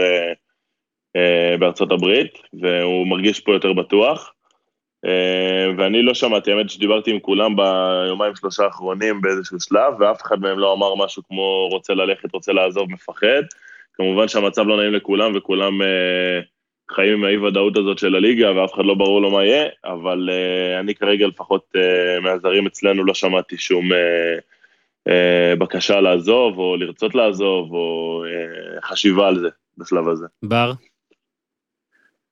[1.58, 4.32] בארצות הברית, והוא מרגיש פה יותר בטוח.
[5.78, 10.58] ואני לא שמעתי, האמת שדיברתי עם כולם ביומיים שלושה האחרונים באיזשהו שלב, ואף אחד מהם
[10.58, 13.42] לא אמר משהו כמו רוצה ללכת, רוצה לעזוב, מפחד.
[13.98, 16.40] כמובן שהמצב לא נעים לכולם, וכולם אה,
[16.90, 20.80] חיים עם האי-ודאות הזאת של הליגה, ואף אחד לא ברור לו מה יהיה, אבל אה,
[20.80, 24.38] אני כרגע לפחות אה, מהזרים אצלנו לא שמעתי שום אה,
[25.08, 30.26] אה, בקשה לעזוב, או לרצות לעזוב, או אה, חשיבה על זה בשלב הזה.
[30.42, 30.72] בר?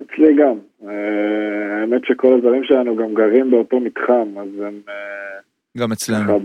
[0.03, 0.59] אצלי גם.
[0.89, 5.39] אה, האמת שכל הזרים שלנו גם גרים באותו מתחם, אז הם אה,
[5.77, 6.39] גם ככה, אצלנו.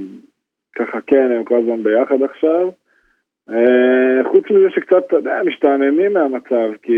[0.76, 2.70] ככה כן, הם כל הזמן ביחד עכשיו.
[3.52, 6.94] אה, חוץ מזה שקצת, אתה יודע, משתעממים מהמצב, כי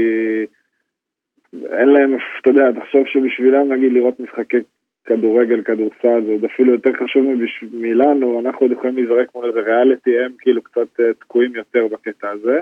[1.54, 4.58] אין להם, אתה יודע, תחשוב שבשבילם נגיד לראות משחקי
[5.06, 7.26] כדורגל, כדורסל, זה עוד אפילו יותר חשוב
[7.72, 12.30] מלנו, אנחנו עוד יכולים להיזרק מול איזה ריאליטי, הם כאילו קצת אה, תקועים יותר בקטע
[12.30, 12.60] הזה.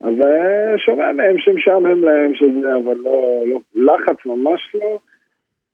[0.00, 4.98] אז אה, שומע מהם שמשעמם להם שזה, אבל לא, לא, לחץ ממש לא.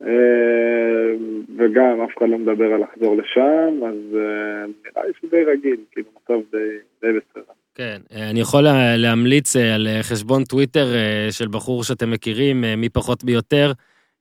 [0.07, 1.15] אה,
[1.59, 6.07] וגם אף אחד לא מדבר על לחזור לשם, אז אה, נראה לי שזה רגיל, כאילו
[6.23, 6.59] מצב די,
[7.03, 7.53] די בסדר.
[7.75, 10.87] כן, אה, אני יכול לה- להמליץ על חשבון טוויטר
[11.31, 13.73] של בחור שאתם מכירים, מי פחות מי יותר,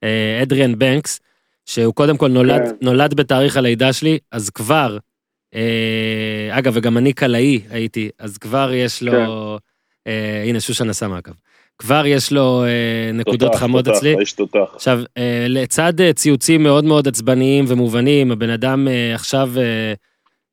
[0.03, 1.19] אה, אדריאן בנקס,
[1.65, 2.75] שהוא קודם כל נולד, כן.
[2.82, 4.97] נולד בתאריך הלידה שלי, אז כבר,
[6.51, 9.57] אגב, וגם אני קלעי הייתי, אז כבר יש לו,
[10.05, 10.11] כן.
[10.49, 11.34] הנה שושנה שמה אגב,
[11.82, 14.15] כבר יש לו אה, נקודות תותח, חמות תותח, אצלי.
[14.15, 14.59] האיש תותח.
[14.75, 19.93] עכשיו, אה, לצד אה, ציוצים מאוד מאוד עצבניים ומובנים, הבן אדם אה, עכשיו אה,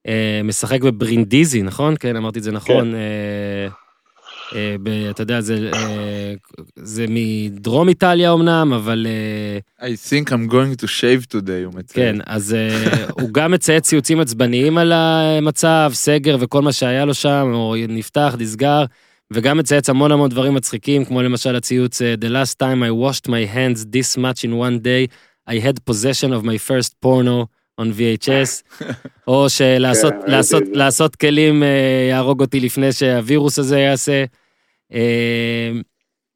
[0.07, 1.95] אה, משחק בברינדיזי, נכון?
[2.01, 2.95] כן, אמרתי את זה נכון.
[2.95, 3.69] אה,
[4.55, 6.33] אה, ב- אתה יודע, זה, אה,
[6.77, 9.07] זה מדרום איטליה אמנם, אבל
[9.81, 12.15] אה, I think I'm going to shave today, הוא מציין.
[12.17, 17.15] כן, אז אה, הוא גם מציית ציוצים עצבניים על המצב, סגר וכל מה שהיה לו
[17.15, 18.85] שם, או נפתח, נסגר,
[19.33, 23.29] וגם מצייץ המון המון דברים מצחיקים, כמו למשל הציוץ אה, The last time I washed
[23.29, 25.15] my hands this much in one day,
[25.51, 27.47] I had possession of my first porno
[27.81, 28.83] on VHS,
[29.29, 30.63] או שלעשות כן, ראיתי לעשות.
[30.73, 31.69] לעשות כלים אה,
[32.11, 34.25] יהרוג אותי לפני שהווירוס הזה יעשה.
[34.93, 35.71] אה,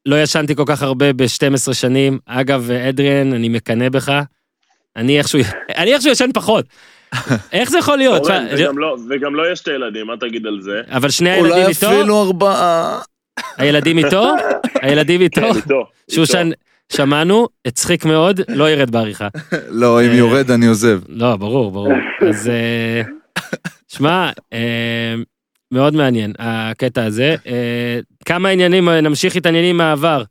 [0.05, 2.19] לא ישנתי כל כך הרבה ב-12 שנים.
[2.25, 4.11] אגב, אדריאן, אני מקנא בך.
[4.95, 5.39] אני איכשהו,
[5.77, 6.65] אני איכשהו ישן פחות.
[7.51, 8.21] איך זה יכול להיות?
[8.21, 10.81] אורן, וגם לא- וגם לו יש שתי ילדים, מה תגיד על זה?
[10.89, 11.87] אבל שני הילדים אולי איתו?
[11.87, 13.01] אפילו ארבעה.
[13.57, 14.33] הילדים איתו?
[14.81, 15.41] הילדים איתו?
[15.41, 15.87] כן, איתו.
[16.11, 16.49] שושן,
[16.91, 19.27] שמענו, הצחיק מאוד, לא ירד בעריכה.
[19.81, 20.99] לא, אם אה, יורד אני עוזב.
[21.09, 21.93] לא, ברור, ברור.
[22.29, 23.01] אז אה,
[23.87, 25.15] שמע, אה,
[25.71, 27.35] מאוד מעניין הקטע הזה.
[28.25, 30.23] כמה עניינים, נמשיך את העניינים מהעבר.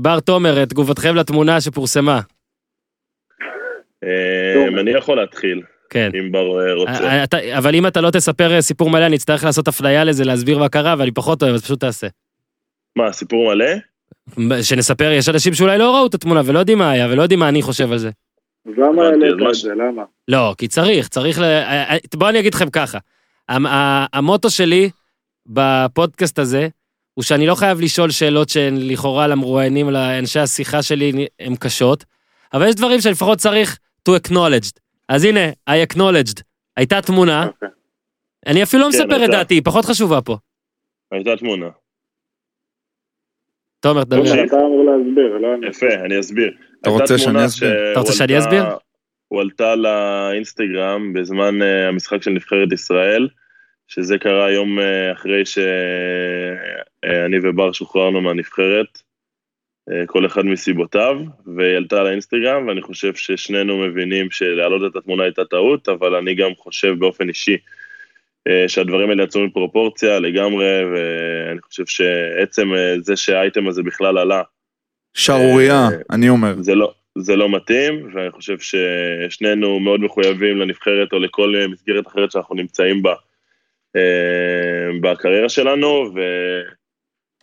[0.00, 2.20] בר תומר, תגובתכם לתמונה שפורסמה.
[4.80, 6.10] אני יכול להתחיל, כן.
[6.18, 7.04] אם בר אה, רוצה.
[7.08, 10.24] אה, אתה- אבל אם אתה לא תספר אה, סיפור מלא, אני אצטרך לעשות הפליה לזה,
[10.24, 12.06] להסביר מה קרה, ואני פחות אוהב, אז פשוט תעשה.
[12.96, 13.66] מה, סיפור מלא?
[14.62, 17.48] שנספר, יש אנשים שאולי לא ראו את התמונה ולא יודעים מה היה, ולא יודעים מה
[17.48, 18.10] אני חושב על זה.
[18.66, 19.68] אז למה העלית את זה?
[19.74, 20.02] למה?
[20.28, 21.42] לא, כי צריך, צריך ל...
[21.44, 22.98] אה, אה, בוא אני אגיד לכם ככה.
[23.48, 24.90] המוטו שלי
[25.46, 26.68] בפודקאסט הזה,
[27.14, 32.04] הוא שאני לא חייב לשאול שאלות שהן לכאורה למרואיינים, לאנשי השיחה שלי, הן קשות,
[32.54, 33.78] אבל יש דברים שלפחות צריך
[34.08, 34.78] to acknowledged.
[35.08, 36.42] אז הנה, I acknowledged.
[36.76, 37.68] הייתה תמונה, אוקיי.
[38.46, 39.30] אני אפילו לא כן, מספר את.
[39.30, 40.36] דעתי, היא פחות חשובה פה.
[41.12, 41.68] הייתה תמונה.
[43.80, 44.44] תומר, תדבר.
[44.44, 45.66] אתה אמור להסביר, לא אני.
[45.66, 46.56] יפה, אני אסביר.
[46.80, 47.92] אתה רוצה שאני אסביר?
[47.92, 48.64] אתה רוצה שאני אסביר?
[49.28, 53.28] הועלתה לאינסטגרם בזמן אה, המשחק של נבחרת ישראל,
[53.88, 59.05] שזה קרה יום אה, אחרי שאני ובר שוחררנו מהנבחרת, אה,
[60.06, 61.20] כל אחד מסיבותיו,
[61.56, 66.50] והיא עלתה לאינסטגרם, ואני חושב ששנינו מבינים שלהעלות את התמונה הייתה טעות, אבל אני גם
[66.58, 67.56] חושב באופן אישי
[68.48, 74.42] אה, שהדברים האלה יצאו מפרופורציה לגמרי, ואני חושב שעצם אה, זה שהאייטם הזה בכלל עלה,
[75.16, 76.54] שערורייה, אה, אני אומר.
[76.60, 82.06] זה לא, זה לא מתאים, ואני חושב ששנינו מאוד מחויבים לנבחרת או לכל אה, מסגרת
[82.06, 83.14] אחרת שאנחנו נמצאים בה
[83.96, 86.14] אה, בקריירה שלנו,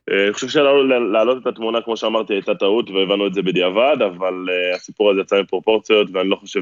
[0.10, 4.76] ואני חושב שלהעלות את התמונה, כמו שאמרתי, הייתה טעות, והבנו את זה בדיעבד, אבל אה,
[4.76, 6.62] הסיפור הזה יצא מפרופורציות, ואני לא חושב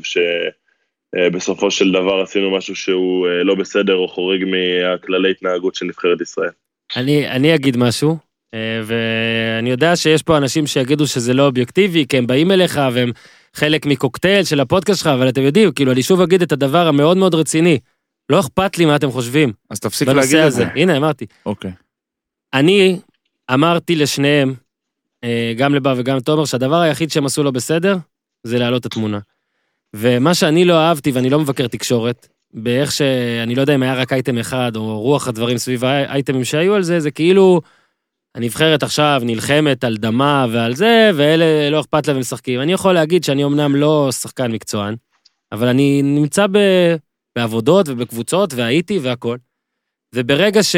[1.13, 6.21] שבסופו של דבר עשינו משהו שהוא אה, לא בסדר או חורג מהכללי התנהגות של נבחרת
[6.21, 6.51] ישראל.
[6.95, 8.17] אני, אני אגיד משהו,
[8.53, 13.11] אה, ואני יודע שיש פה אנשים שיגידו שזה לא אובייקטיבי, כי הם באים אליך והם
[13.53, 17.17] חלק מקוקטייל של הפודקאסט שלך, אבל אתם יודעים, כאילו, אני שוב אגיד את הדבר המאוד
[17.17, 17.79] מאוד רציני.
[18.29, 20.51] לא אכפת לי מה אתם חושבים אז תפסיק להגיד את.
[20.51, 20.65] זה.
[20.75, 21.25] הנה, אמרתי.
[21.45, 21.71] אוקיי.
[22.53, 22.99] אני
[23.54, 24.54] אמרתי לשניהם,
[25.24, 27.97] אה, גם לבר וגם לתומר, שהדבר היחיד שהם עשו לא בסדר,
[28.43, 29.20] זה להעלות את התמונה.
[29.95, 34.14] ומה שאני לא אהבתי, ואני לא מבקר תקשורת, באיך שאני לא יודע אם היה רק
[34.14, 37.62] אייטם אחד, או רוח הדברים סביב האייטמים שהיו על זה, זה כאילו,
[38.36, 42.62] הנבחרת עכשיו נלחמת על דמה ועל זה, ואלה לא אכפת להם משחקים.
[42.62, 44.95] אני יכול להגיד שאני אמנם לא שחקן מקצוען,
[45.52, 46.58] אבל אני נמצא ב...
[47.36, 49.38] בעבודות ובקבוצות, והייתי והכל.
[50.16, 50.76] וברגע ש...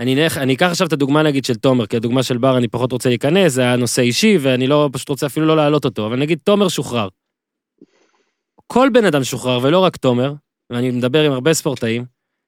[0.00, 2.68] אני, נלך, אני אקח עכשיו את הדוגמה נגיד של תומר, כי הדוגמה של בר אני
[2.68, 6.06] פחות רוצה להיכנס, זה היה נושא אישי, ואני לא, פשוט רוצה אפילו לא להעלות אותו,
[6.06, 7.08] אבל נגיד תומר שוחרר.
[8.66, 10.32] כל בן אדם שוחרר, ולא רק תומר,
[10.70, 12.04] ואני מדבר עם הרבה ספורטאים,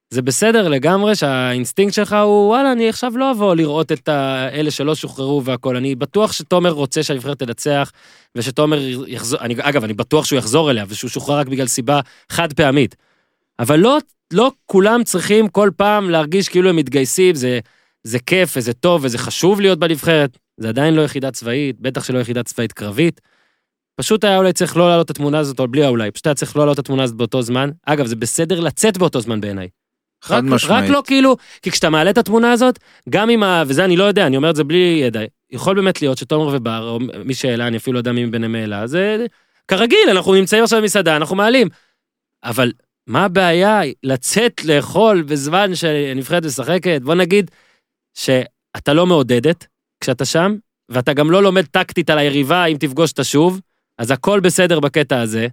[0.09, 4.09] זה בסדר לגמרי שהאינסטינקט שלך הוא, וואלה, אני עכשיו לא אבוא לראות את
[4.53, 5.75] אלה שלא שוחררו והכל.
[5.75, 7.91] אני בטוח שתומר רוצה שהנבחרת תנצח,
[8.35, 12.53] ושתומר יחזור, אני, אגב, אני בטוח שהוא יחזור אליה, ושהוא שוחרר רק בגלל סיבה חד
[12.53, 12.95] פעמית.
[13.59, 13.97] אבל לא,
[14.33, 17.59] לא כולם צריכים כל פעם להרגיש כאילו הם מתגייסים, זה,
[18.03, 20.37] זה כיף וזה טוב וזה חשוב להיות בנבחרת.
[20.57, 23.21] זה עדיין לא יחידה צבאית, בטח שלא יחידה צבאית קרבית.
[23.99, 26.55] פשוט היה אולי צריך לא להעלות את התמונה הזאת, או בלי האולי, פשוט היה צריך
[26.55, 27.69] לא להעלות את התמונה הזאת באותו זמן.
[27.85, 29.67] אגב, זה בסדר לצאת באותו זמן בעיניי.
[30.23, 30.83] חד רק, משמעית.
[30.83, 33.63] רק לא כאילו, כי כשאתה מעלה את התמונה הזאת, גם עם ה...
[33.67, 35.19] וזה אני לא יודע, אני אומר את זה בלי ידע.
[35.51, 38.87] יכול באמת להיות שתומר ובר, או מי שהעלה, אני אפילו לא יודע מי מביניהם העלה,
[38.87, 39.25] זה
[39.67, 41.67] כרגיל, אנחנו נמצאים עכשיו במסעדה, אנחנו מעלים.
[42.43, 42.71] אבל
[43.07, 47.01] מה הבעיה לצאת לאכול בזמן שהנבחרת משחקת?
[47.03, 47.51] בוא נגיד
[48.13, 49.67] שאתה לא מעודדת
[49.99, 50.55] כשאתה שם,
[50.89, 53.61] ואתה גם לא לומד טקטית על היריבה אם תפגוש אותה שוב,
[53.97, 55.47] אז הכל בסדר בקטע הזה.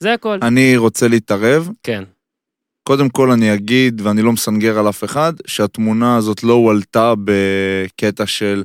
[0.00, 0.38] זה הכל.
[0.42, 1.70] אני רוצה להתערב.
[1.82, 2.04] כן.
[2.82, 8.26] קודם כל אני אגיד, ואני לא מסנגר על אף אחד, שהתמונה הזאת לא הועלתה בקטע
[8.26, 8.64] של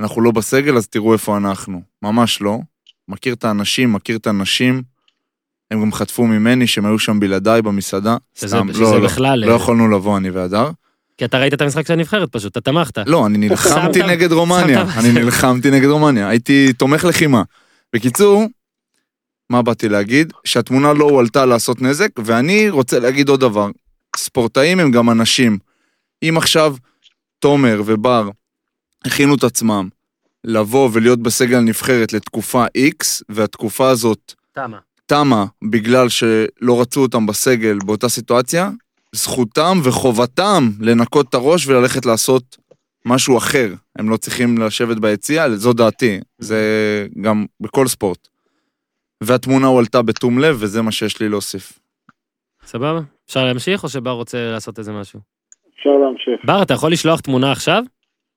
[0.00, 1.82] אנחנו לא בסגל, אז תראו איפה אנחנו.
[2.02, 2.58] ממש לא.
[3.08, 4.82] מכיר את האנשים, מכיר את הנשים.
[5.70, 8.16] הם גם חטפו ממני שהם היו שם בלעדיי במסעדה.
[8.34, 9.44] שזה, סתם, שזה לא, לא, בכלל...
[9.46, 10.70] לא יכולנו לבוא, אני והדר.
[11.18, 12.98] כי אתה ראית את המשחק של הנבחרת פשוט, אתה תמכת.
[13.06, 14.84] לא, אני נלחמתי נגד רומניה.
[14.98, 16.28] אני נלחמתי נגד רומניה.
[16.28, 17.42] הייתי תומך לחימה.
[17.92, 18.44] בקיצור,
[19.50, 20.32] מה באתי להגיד?
[20.44, 23.70] שהתמונה לא הועלתה לעשות נזק, ואני רוצה להגיד עוד דבר.
[24.16, 25.58] ספורטאים הם גם אנשים.
[26.22, 26.76] אם עכשיו
[27.38, 28.30] תומר ובר
[29.04, 29.88] הכינו את עצמם
[30.44, 34.78] לבוא ולהיות בסגל נבחרת לתקופה X, והתקופה הזאת תמה.
[35.08, 38.70] תמה בגלל שלא רצו אותם בסגל באותה סיטואציה,
[39.12, 42.56] זכותם וחובתם לנקות את הראש וללכת לעשות
[43.06, 43.68] משהו אחר.
[43.98, 46.20] הם לא צריכים לשבת ביציע, זו דעתי.
[46.38, 46.60] זה
[47.20, 48.28] גם בכל ספורט.
[49.20, 51.78] והתמונה הועלתה בתום לב, וזה מה שיש לי להוסיף.
[52.64, 53.00] סבבה?
[53.26, 55.20] אפשר להמשיך או שבר רוצה לעשות איזה משהו?
[55.78, 56.44] אפשר להמשיך.
[56.44, 57.82] בר, אתה יכול לשלוח תמונה עכשיו?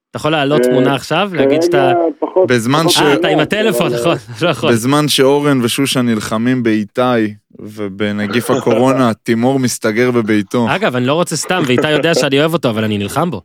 [0.10, 1.30] אתה יכול להעלות אה, תמונה עכשיו?
[1.34, 1.92] להגיד שאתה...
[1.94, 2.48] כרגע פחות...
[2.52, 4.72] בזמן ש- אה, אתה עם הטלפון, נכון, לא יכול.
[4.72, 10.68] בזמן שאורן ושושן נלחמים באיתי, ובנגיף הקורונה, תימור מסתגר בביתו.
[10.76, 13.42] אגב, אני לא רוצה סתם, ואיתי יודע שאני אוהב אותו, אבל אני נלחם בו.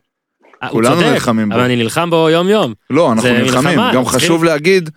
[0.63, 1.55] אה, כולנו נלחמים בו.
[1.55, 2.75] אבל אני נלחם בו יום-יום.
[2.91, 3.79] לא, אנחנו נלחמים.
[3.95, 4.91] גם חשוב להגיד,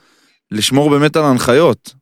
[0.51, 1.93] לשמור באמת על ההנחיות.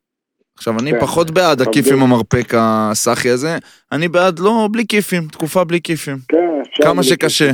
[0.57, 1.87] עכשיו, אני כן, פחות בעד הכיף.
[1.91, 3.57] עם המרפק הסאחי הזה,
[3.91, 6.17] אני בעד לא, בלי כיפים, תקופה בלי כיפים.
[6.27, 6.37] כן,
[6.71, 6.83] אפשר...
[6.83, 7.51] כמה שקשה.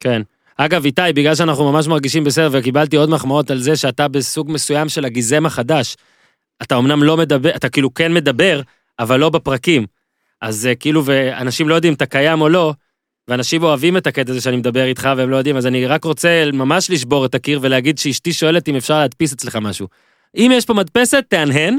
[0.00, 0.22] כן.
[0.64, 4.88] אגב, איתי, בגלל שאנחנו ממש מרגישים בסדר, וקיבלתי עוד מחמאות על זה שאתה בסוג מסוים
[4.88, 5.96] של הגיזם החדש.
[6.62, 8.60] אתה אמנם לא מדבר, אתה כאילו כן מדבר,
[8.98, 9.86] אבל לא בפרקים.
[10.40, 12.74] אז אה, כאילו, ואנשים לא יודעים אם אתה קיים או לא,
[13.28, 16.44] ואנשים אוהבים את הקטע הזה שאני מדבר איתך והם לא יודעים, אז אני רק רוצה
[16.52, 19.88] ממש לשבור את הקיר ולהגיד שאשתי שואלת אם אפשר להדפיס אצלך משהו.
[20.36, 21.78] אם יש פה מדפסת, תהנהן.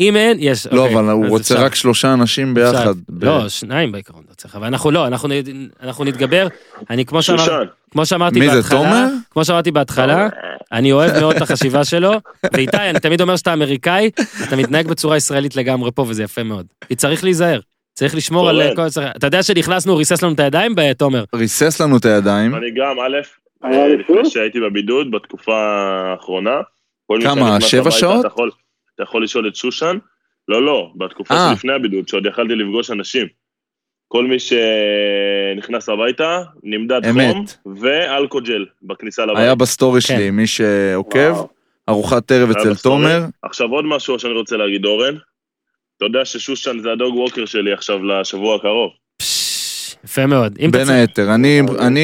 [0.00, 0.66] אם אין, יש.
[0.66, 1.64] לא, אוקיי, אבל הוא רוצה אפשר.
[1.64, 2.74] רק שלושה אנשים ביחד.
[2.74, 5.28] עכשיו, ב- לא, שניים בעיקרון לא צריך, אבל אנחנו לא, אנחנו,
[5.82, 6.46] אנחנו נתגבר.
[6.90, 9.06] אני כמו שאמרתי, שושן, כמו שאמרתי מי זה, בהתחלה, תומר?
[9.30, 10.28] כמו שאמרתי בהתחלה,
[10.72, 12.12] אני אוהב מאוד את החשיבה שלו,
[12.52, 14.10] ואיתי, אני תמיד אומר שאתה אמריקאי,
[14.48, 16.66] אתה מתנהג בצורה ישראלית לגמרי פה, וזה יפה מאוד.
[16.88, 17.60] כי צריך להיזהר,
[17.94, 18.62] צריך לשמור על.
[18.76, 18.86] כל...
[19.16, 21.24] אתה יודע שנכנסנו, הוא ריסס לנו את הידיים, תומר?
[21.34, 22.54] ריסס לנו את הידיים.
[22.54, 23.16] אני גם, א',
[23.62, 23.96] היה אה?
[23.96, 26.60] לפני שהייתי בבידוד בתקופה האחרונה.
[27.22, 28.26] כמה, שבע שעות?
[28.94, 29.98] אתה יכול- לשאול את שושן.
[30.48, 31.50] לא, לא, בתקופה אה.
[31.54, 33.26] שלפני הבידוד, שעוד יכלתי לפגוש אנשים.
[34.08, 37.34] כל מי שנכנס הביתה, נמדד אמת.
[37.34, 37.44] חום
[37.76, 39.36] ואלכוג'ל בכניסה לבית.
[39.38, 40.06] היה בסטורי כן.
[40.06, 41.48] שלי, מי שעוקב, וואו.
[41.88, 43.02] ארוחת ערב אצל בסטורי.
[43.02, 43.24] תומר.
[43.42, 45.14] עכשיו עוד משהו שאני רוצה להגיד, אורן.
[45.96, 48.90] אתה יודע ששושן זה ה dog walker שלי עכשיו לשבוע הקרוב.
[49.16, 49.51] פשש,
[50.04, 50.58] יפה מאוד.
[50.70, 52.00] בין היתר, אני, אני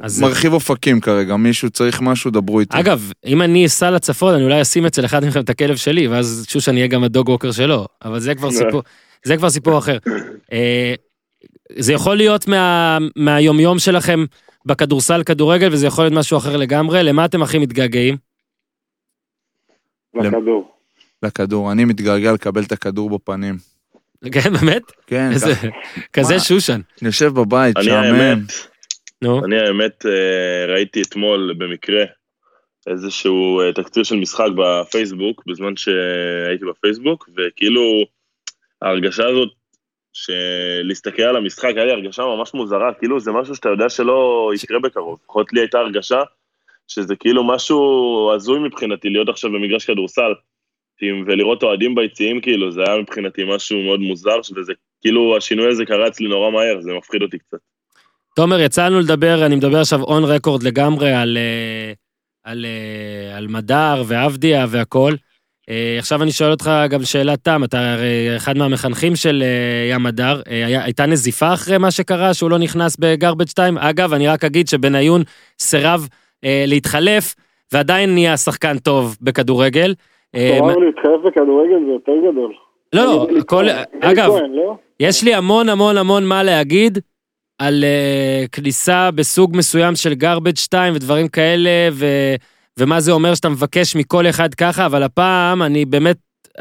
[0.00, 2.80] אז- מרחיב אופקים כרגע, מישהו צריך משהו, דברו איתי.
[2.80, 6.46] אגב, אם אני אסע לצפון, אני אולי אשים אצל אחד מכם את הכלב שלי, ואז
[6.48, 8.82] שושן יהיה גם הדוג ווקר שלו, אבל זה כבר סיפור,
[9.24, 9.98] זה כבר סיפור אחר.
[10.52, 10.94] אה,
[11.78, 14.24] זה יכול להיות מה, מהיומיום שלכם
[14.66, 17.02] בכדורסל, כדורגל, וזה יכול להיות משהו אחר לגמרי.
[17.02, 18.16] למה אתם הכי מתגעגעים?
[20.14, 20.70] לכדור.
[21.22, 23.56] לכדור, אני מתגעגע לקבל את הכדור בפנים.
[24.32, 24.82] כן, באמת?
[25.06, 25.54] כן, איזה-.
[26.12, 26.40] כזה?
[26.40, 26.80] שושן.
[27.02, 28.44] אני יושב בבית, אני שעמם.
[29.22, 32.04] נו, אני האמת אה, ראיתי אתמול במקרה
[32.86, 37.82] איזשהו אה, תקציר של משחק בפייסבוק, בזמן שהייתי בפייסבוק, וכאילו
[38.82, 39.48] ההרגשה הזאת,
[40.12, 44.78] שלהסתכל על המשחק, היה לי הרגשה ממש מוזרה, כאילו זה משהו שאתה יודע שלא יקרה
[44.78, 45.18] בקרוב.
[45.24, 46.20] לפחות לי הייתה הרגשה
[46.88, 47.80] שזה כאילו משהו
[48.36, 50.32] הזוי מבחינתי, להיות עכשיו במגרש כדורסל,
[51.02, 55.84] עם- ולראות אוהדים ביציעים, כאילו, זה היה מבחינתי משהו מאוד מוזר, וזה כאילו, השינוי הזה
[55.84, 57.58] קרה אצלי נורא מהר, זה מפחיד אותי קצת.
[58.36, 61.92] תומר, יצא לנו לדבר, אני מדבר עכשיו און רקורד לגמרי על, אה,
[62.44, 65.12] על, אה, על מדר ועבדיה והכל.
[65.70, 69.42] אה, עכשיו אני שואל אותך גם שאלת תם, אתה הרי אחד מהמחנכים של
[69.90, 70.06] ים
[70.46, 73.78] היה- הייתה נזיפה אחרי מה שקרה, שהוא לא נכנס בגרבג' 2?
[73.78, 75.22] אגב, אני רק אגיד שבניון
[75.60, 76.08] סירב
[76.42, 77.34] להתחלף,
[77.72, 79.94] ועדיין נהיה שחקן טוב בכדורגל.
[80.34, 82.54] אה, אמר להתחייב בכדורגל זה יותר גדול.
[82.92, 83.64] לא, לא, הכל,
[84.00, 84.76] אגב, לא?
[85.00, 86.98] יש לי המון המון המון מה להגיד
[87.58, 92.06] על uh, כניסה בסוג מסוים של garbage 2 ודברים כאלה, ו,
[92.78, 96.16] ומה זה אומר שאתה מבקש מכל אחד ככה, אבל הפעם אני באמת,
[96.48, 96.60] uh,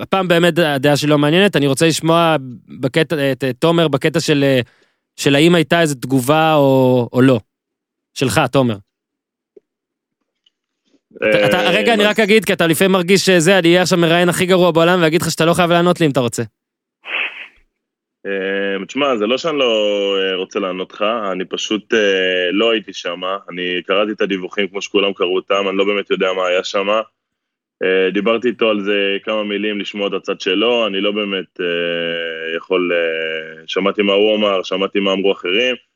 [0.00, 2.36] הפעם באמת הדעה שלי לא מעניינת, אני רוצה לשמוע
[2.80, 4.60] בקטע, את, תומר בקטע של, אה,
[5.16, 7.40] של האם הייתה איזו תגובה או, או לא.
[8.14, 8.76] שלך, תומר.
[11.16, 13.98] אתה, אתה, רגע, אה, אני רק אגיד, כי אתה לפעמים מרגיש שזה, אני אהיה עכשיו
[13.98, 16.42] מראיין הכי גרוע בעולם ואגיד לך שאתה לא חייב לענות לי אם אתה רוצה.
[18.26, 22.92] אה, תשמע, זה לא שאני לא אה, רוצה לענות לך, אני פשוט אה, לא הייתי
[22.92, 26.64] שם, אני קראתי את הדיווחים כמו שכולם קראו אותם, אני לא באמת יודע מה היה
[26.64, 26.88] שם.
[27.82, 32.56] אה, דיברתי איתו על זה כמה מילים לשמוע את הצד שלו, אני לא באמת אה,
[32.56, 32.92] יכול...
[32.92, 35.91] אה, שמעתי מה הוא אמר, שמעתי מה אמרו אחרים, אה,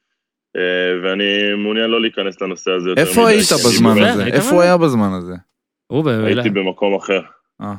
[1.02, 4.24] ואני מעוניין לא להיכנס לנושא הזה יותר איפה מדי, היית בזמן הזה?
[4.24, 5.34] היית איפה הוא היה בזמן הזה?
[6.26, 7.20] הייתי במקום אחר.
[7.60, 7.74] אה.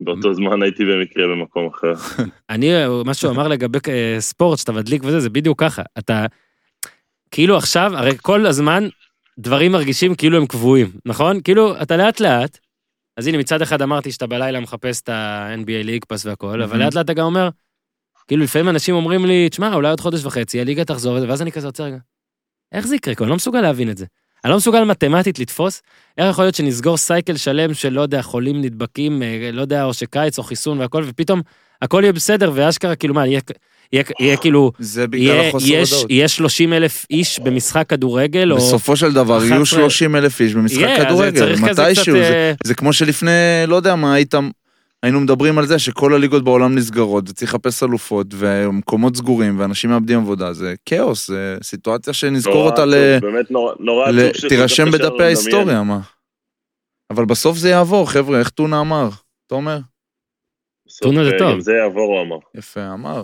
[0.00, 1.94] באותו זמן הייתי במקרה במקום אחר.
[2.50, 2.70] אני,
[3.04, 5.82] מה שהוא אמר לגבי אה, ספורט, שאתה מדליק וזה, זה בדיוק ככה.
[5.98, 6.26] אתה,
[7.30, 8.88] כאילו עכשיו, הרי כל הזמן
[9.38, 11.40] דברים מרגישים כאילו הם קבועים, נכון?
[11.40, 12.58] כאילו, אתה לאט לאט,
[13.16, 16.78] אז הנה, מצד אחד אמרתי שאתה בלילה מחפש את ה-NBA ליג פאס והכל, אבל.
[16.78, 17.48] לאט לאט אתה גם אומר,
[18.30, 21.66] כאילו, לפעמים אנשים אומרים לי, תשמע, אולי עוד חודש וחצי, הליגה תחזור, ואז אני כזה
[21.66, 21.96] רוצה רגע,
[22.72, 23.14] איך זה יקרה?
[23.20, 24.04] אני לא מסוגל להבין את זה.
[24.44, 25.82] אני לא מסוגל מתמטית לתפוס,
[26.18, 29.94] איך יכול להיות שנסגור סייקל שלם של, לא יודע, חולים נדבקים, אה, לא יודע, או
[29.94, 31.40] שקיץ או חיסון והכל, ופתאום
[31.82, 33.40] הכל יהיה בסדר, ואשכרה, כאילו, מה, יהיה,
[33.92, 36.10] יהיה, יהיה כאילו, זה בגלל יהיה, החוסר יש, ודאות.
[36.10, 38.56] יהיה 30 אלף איש במשחק כדורגל, או...
[38.56, 41.92] בסופו של דבר 11 יהיו 30 אלף איש במשחק יהיה, כדורגל, מתישהו.
[42.02, 43.30] קצת, זה- אה, זה כמו שלפני,
[43.66, 44.34] לא יודע מה, היית,
[45.02, 50.18] היינו מדברים על זה שכל הליגות בעולם נסגרות, וצריך לחפש אלופות, ומקומות סגורים, ואנשים מאבדים
[50.20, 52.94] עבודה, זה כאוס, זה סיטואציה שנזכור נורא אותה ל...
[53.20, 55.22] באמת נורא נורא ל- עצוב תירשם בדפי.
[55.22, 56.00] ההיסטוריה, מה?
[57.10, 59.08] אבל בסוף זה יעבור, חבר'ה, איך טונה אמר?
[59.46, 59.78] תומר?
[61.02, 61.60] טונה זה אה, טוב.
[61.60, 62.36] זה יעבור, הוא אמר.
[62.54, 63.22] יפה, אמר.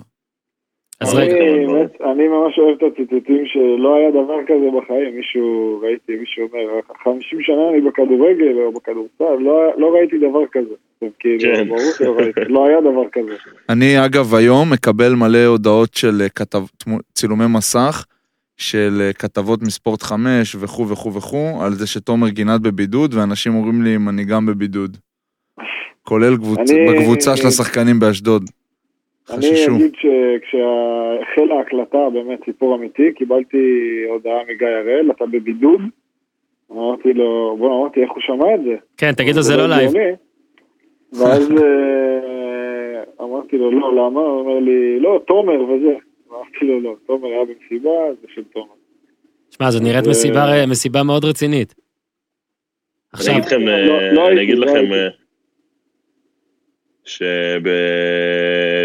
[1.01, 5.45] אז אני- רגע, אני ממש אוהב את הציטוטים שלא היה דבר כזה בחיים, מישהו,
[5.83, 6.63] ראיתי מישהו אומר,
[7.05, 10.75] 50 שנה אני בכדורגל או בכדורסל, לא- לא ראיתי דבר כזה.
[10.95, 11.69] עכשיו, כאילו, כן.
[11.69, 13.33] ברור שלא ראיתי, לא היה דבר כזה.
[13.69, 16.61] אני, אגב, היום מקבל מלא הודעות של אה,
[17.15, 18.05] צילומי מסך,
[18.57, 23.83] של אה, כתבות מספורט 5 וכו' וכו' וכו', על זה שתומר גינת בבידוד, ואנשים אומרים
[23.83, 24.97] לי אם אני גם בבידוד.
[26.03, 26.71] כולל קבוצ...
[26.71, 28.43] אני- בקבוצה של השחקנים באשדוד.
[29.31, 29.77] אני חששו.
[29.77, 33.57] אגיד שכשהחלה ההקלטה, באמת סיפור אמיתי, קיבלתי
[34.09, 35.81] הודעה מגיא הראל, אתה בבידוד?
[36.73, 38.77] אמרתי לו, בוא, אמרתי, איך הוא שמע את זה?
[38.97, 39.93] כן, תגיד לו זה לא לייב.
[41.13, 44.21] ואז אה, אמרתי לו, לא, למה?
[44.21, 45.95] הוא אומר לי, לא, תומר וזה.
[46.31, 48.67] אמרתי לו, לא, תומר היה במסיבה, זה של תומר.
[49.51, 51.75] שמע, זו נראית זה- מסיבה, מסיבה מאוד רצינית.
[51.75, 54.93] אני עכשיו, אגיד לכם, אה, אני אגיד לכם.
[54.93, 55.09] אה,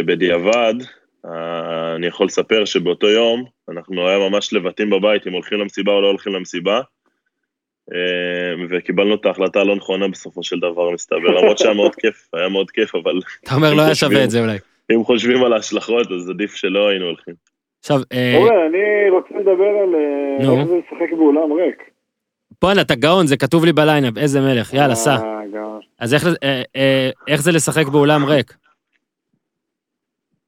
[0.01, 0.73] שבדיעבד,
[1.25, 6.01] אה, אני יכול לספר שבאותו יום, אנחנו היה ממש לבטים בבית אם הולכים למסיבה או
[6.01, 6.81] לא הולכים למסיבה,
[7.93, 12.49] אה, וקיבלנו את ההחלטה הלא נכונה בסופו של דבר, מסתבר, למרות שהיה מאוד כיף, היה
[12.49, 14.57] מאוד כיף, אבל אתה אומר לא היה שווה את זה אולי.
[14.91, 17.33] אם חושבים על ההשלכות, אז עדיף שלא היינו הולכים.
[17.79, 20.59] עכשיו, אה, אורן, אני רוצה לדבר על אה, נו.
[20.59, 21.90] איך זה לשחק באולם ריק.
[22.61, 25.15] בואנה, אתה גאון, זה כתוב לי בליינאפ, איזה מלך, יאללה, סע.
[25.15, 25.41] אה.
[25.99, 28.53] אז איך, אה, אה, איך זה לשחק באולם ריק?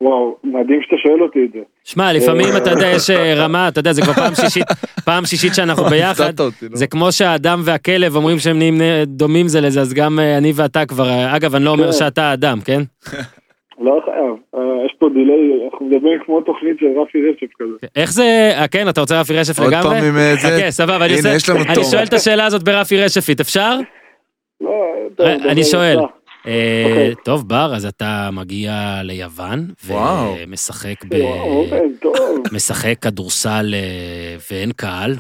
[0.02, 1.60] וואו, מדהים שאתה שואל אותי את זה.
[1.84, 4.66] שמע, לפעמים אתה יודע, יש אה, רמה, אתה יודע, זה כבר פעם שישית,
[5.06, 6.40] פעם שישית שאנחנו ביחד.
[6.40, 6.50] לא?
[6.74, 10.52] זה כמו שהאדם והכלב אומרים שהם נהיים אה, דומים זה לזה, אז גם אה, אני
[10.56, 11.92] ואתה כבר, אה, אגב, אני לא אומר כן.
[11.92, 12.82] שאתה האדם, כן?
[13.80, 17.88] לא חייב, אה, יש פה דיליי, אנחנו מדברים כמו תוכנית של רפי רשף כזה.
[17.96, 20.00] איך זה, אה, כן, אתה רוצה רפי רשף עוד לגמרי?
[20.00, 20.48] פעם עם אה, זה?
[20.48, 21.84] חכה, סבבה, אני.
[21.92, 23.80] שואל את השאלה הזאת ברפי רשפית, אפשר?
[24.62, 24.70] לא,
[25.20, 25.98] אה, אני שואל.
[26.48, 27.16] אה, אוקיי.
[27.24, 29.68] טוב, בר, אז אתה מגיע ליוון.
[29.86, 31.16] ומשחק ב...
[32.02, 32.14] טוב.
[32.52, 35.12] משחק כדורסל אה, ואין קהל,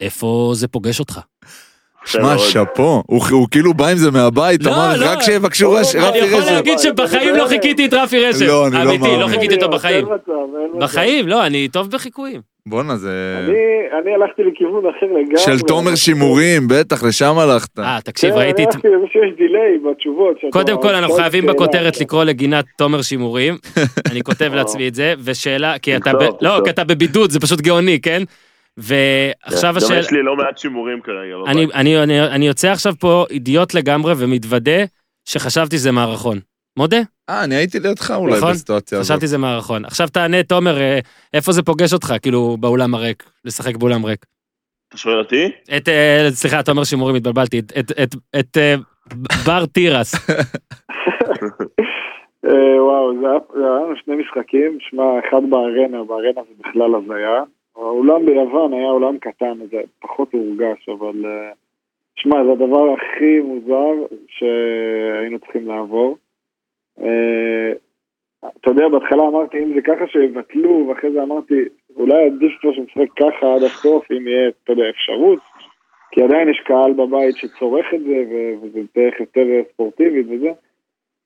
[0.00, 1.20] איפה זה פוגש אותך?
[2.04, 2.38] שמע.
[2.38, 3.20] שאפו, הוא
[3.50, 5.06] כאילו בא עם זה מהבית, לא, אמר לא.
[5.06, 6.40] רק שיבקשו רש- אני אני רפי יכול.
[6.52, 8.46] להגיד שבחיים לא חיכיתי את רפי רשף.
[8.46, 9.28] לא, אני לא אמיתי, לא מאמין.
[9.28, 10.06] חיכיתי אותו בחיים.
[10.78, 12.40] בחיים, לא, אני טוב בחיקויים.
[12.66, 13.10] בואנה, זה...
[13.38, 13.52] אני-
[14.02, 15.38] אני הלכתי לכיוון אחר לגמרי.
[15.38, 17.78] של תומר שימורים, בטח, לשם הלכת.
[17.78, 18.62] אה, תקשיב, כן, ראיתי...
[18.62, 20.36] אני את- הלכתי שיש דיליי בתשובות.
[20.52, 21.46] קודם כל, אנחנו חייבים.
[21.46, 23.54] בכותרת לקרוא לגינת תומר שימורים.
[24.10, 26.60] אני כותב לעצמי את זה, ושאלה, כי אתה לא.
[26.64, 28.22] כי אתה בבידוד, זה פשוט גאוני, כן?
[28.80, 29.98] ועכשיו גם השאלה...
[29.98, 31.34] יש לי לא מעט שימורים כרגע.
[31.46, 34.84] אני, אני, אני, אני יוצא עכשיו פה אידיוט לגמרי ומתוודה
[35.24, 36.38] שחשבתי שזה מערכון.
[36.76, 37.00] מודה?
[37.28, 38.52] אה, אני הייתי לידך אולי נכון?
[38.52, 39.10] בסיטואציה הזאת.
[39.10, 39.84] חשבתי שזה מערכון.
[39.84, 40.98] עכשיו תענה, תומר, אה,
[41.34, 44.26] איפה זה פוגש אותך, כאילו, באולם הריק, לשחק באולם ריק?
[44.88, 45.50] אתה שואל אותי?
[45.76, 48.74] את, אה, סליחה, תומר שימורים, התבלבלתי, את, את, את, את אה,
[49.46, 50.14] בר תירס.
[52.78, 57.42] וואו, זה היה לנו שני משחקים, שמע, אחד בארנה, בארנה זה בכלל הזיה.
[57.80, 61.26] האולם ביוון היה אולם קטן, זה פחות הורגש, אבל...
[61.26, 61.52] אה,
[62.16, 66.16] שמע, זה הדבר הכי מוזר שהיינו צריכים לעבור.
[67.00, 67.72] אה,
[68.60, 71.54] אתה יודע, בהתחלה אמרתי, אם זה ככה שיבטלו, ואחרי זה אמרתי,
[71.96, 75.38] אולי עדיף כבר שנשחק ככה עד הסוף, אם יהיה, אתה יודע, אפשרות.
[76.10, 80.50] כי עדיין יש קהל בבית שצורך את זה, ו- וזה דרך יותר ספורטיבית וזה.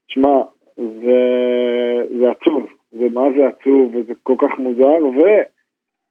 [0.09, 0.43] שמע,
[0.77, 1.21] זה,
[2.19, 5.05] זה עצוב, זה מה זה עצוב, וזה כל כך מוזר,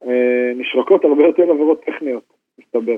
[0.05, 2.23] ונשרקות הרבה יותר עבירות טכניות,
[2.59, 2.97] מסתבר.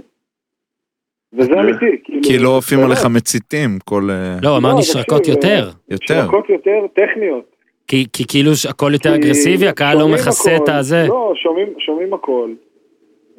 [1.34, 2.22] וזה אמיתי, כאילו...
[2.24, 4.02] כי לא באמת, עליך מציתים, כל...
[4.10, 5.70] אה, לא, אמר לא, נשרקות תקשיב, יותר.
[5.90, 6.22] יותר.
[6.22, 7.56] נשרקות יותר טכניות.
[7.88, 10.70] כי, כי כאילו הכל יותר אגרסיבי, הקהל לא מכסה את.
[10.70, 11.06] הזה.
[11.08, 12.50] לא, שומעים, שומעים הכל.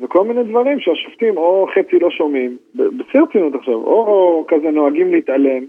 [0.03, 5.65] וכל מיני דברים שהשופטים או חצי לא שומעים, בשיא הרצינות עכשיו, או כזה נוהגים להתעלם.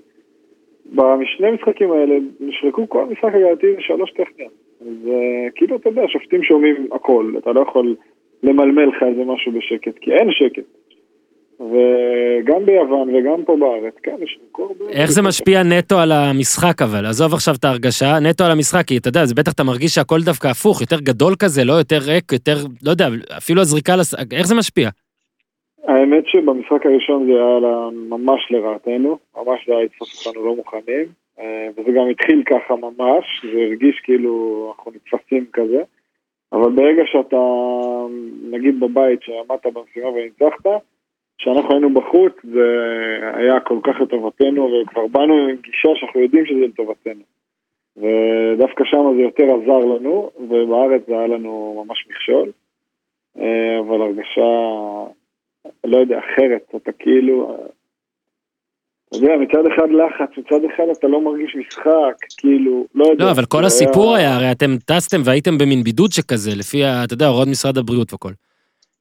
[0.86, 4.67] בשני המשחקים האלה נשרקו כל משחק הגעתי לשלוש טכניות.
[4.82, 7.96] אז אה, כאילו, אתה יודע, השופטים שומעים הכל, אתה לא יכול
[8.44, 10.64] למלמל לך איזה משהו בשקט, כי אין שקט.
[11.60, 14.86] וגם ביוון וגם פה בארץ, כן, נשרקו הרבה.
[14.90, 17.06] איך זה משפיע נטו על המשחק אבל?
[17.06, 20.20] עזוב עכשיו את ההרגשה, נטו על המשחק, כי אתה יודע, זה בטח אתה מרגיש שהכל
[20.26, 23.08] דווקא הפוך, יותר גדול כזה, לא יותר ריק, יותר, לא יודע,
[23.38, 24.14] אפילו הזריקה, לס...
[24.32, 24.90] איך זה משפיע?
[25.88, 31.06] האמת שבמשחק הראשון זה היה ממש לרעתנו, ממש זה היה לתפוס אותנו לא מוכנים,
[31.78, 35.84] וזה גם התחיל ככה ממש, זה הרגיש כאילו אנחנו נתפסים כזה,
[36.52, 37.38] אבל ברגע שאתה,
[38.52, 40.66] נגיד בבית, שעמדת במשימה וניצחת,
[41.38, 42.68] כשאנחנו היינו בחוץ זה
[43.34, 47.24] היה כל כך לטובתנו, וכבר באנו עם גישה שאנחנו יודעים שזה לטובתנו.
[47.98, 52.52] ודווקא שם זה יותר עזר לנו, ובארץ זה היה לנו ממש מכשול,
[53.40, 54.48] אה, אבל הרגשה...
[55.84, 57.58] לא יודע, אחרת, אתה כאילו,
[59.10, 63.26] אתה יודע, מצד אחד לחץ, מצד אחד אתה לא מרגיש משחק, כאילו, לא יודע.
[63.26, 67.28] לא, אבל כל הסיפור היה, הרי אתם טסתם והייתם במין בידוד שכזה, לפי, אתה יודע,
[67.28, 68.32] הוראות משרד הבריאות והכל.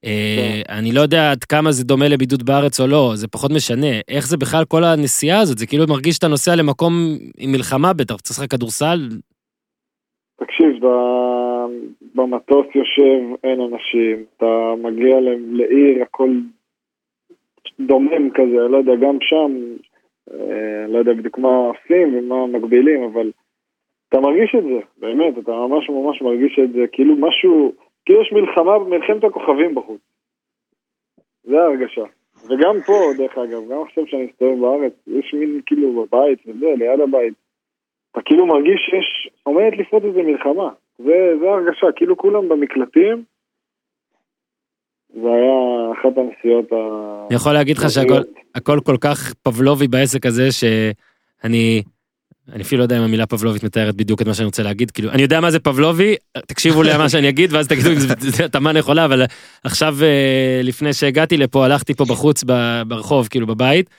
[0.05, 4.01] אה, אני לא יודע עד כמה זה דומה לבידוד בארץ או לא, זה פחות משנה.
[4.09, 5.59] איך זה בכלל כל הנסיעה הזאת?
[5.59, 6.93] זה כאילו מרגיש שאתה נוסע למקום
[7.39, 8.99] עם מלחמה בטח, צריך לשחק כדורסל?
[10.37, 10.67] תקשיב,
[12.15, 15.17] במטוס יושב, אין אנשים, אתה מגיע
[15.53, 16.31] לעיר, הכל
[17.81, 19.53] דומם כזה, לא יודע, גם שם,
[20.89, 23.31] לא יודע בדיוק מה עושים ומה מגבילים, אבל
[24.09, 27.73] אתה מרגיש את זה, באמת, אתה ממש ממש מרגיש את זה, כאילו משהו,
[28.05, 30.01] כאילו יש מלחמה, מלחמת הכוכבים בחוץ.
[31.45, 32.05] זה ההרגשה.
[32.49, 37.01] וגם פה, דרך אגב, גם עכשיו שאני מסתובב בארץ, יש מין כאילו בבית וזה, ליד
[37.01, 37.35] הבית.
[38.13, 40.71] אתה כאילו מרגיש שיש, עומדת לפרוט איזה מלחמה.
[40.99, 43.25] זה, זה ההרגשה, כאילו כולם במקלטים.
[45.23, 46.77] זה היה אחת הנסיעות ה...
[47.27, 48.21] אני יכול להגיד לך שהכל
[48.55, 51.83] הכל כל כך פבלובי בעסק הזה, שאני...
[52.53, 55.11] אני אפילו לא יודע אם המילה פבלובית מתארת בדיוק את מה שאני רוצה להגיד, כאילו,
[55.11, 56.15] אני יודע מה זה פבלובי,
[56.47, 59.23] תקשיבו למה שאני אגיד, ואז תגידו אם זה- התאמה נכונה, אבל
[59.65, 62.45] עכשיו, אה, לפני שהגעתי לפה, הלכתי פה בחוץ
[62.89, 63.91] ברחוב, כאילו, בבית,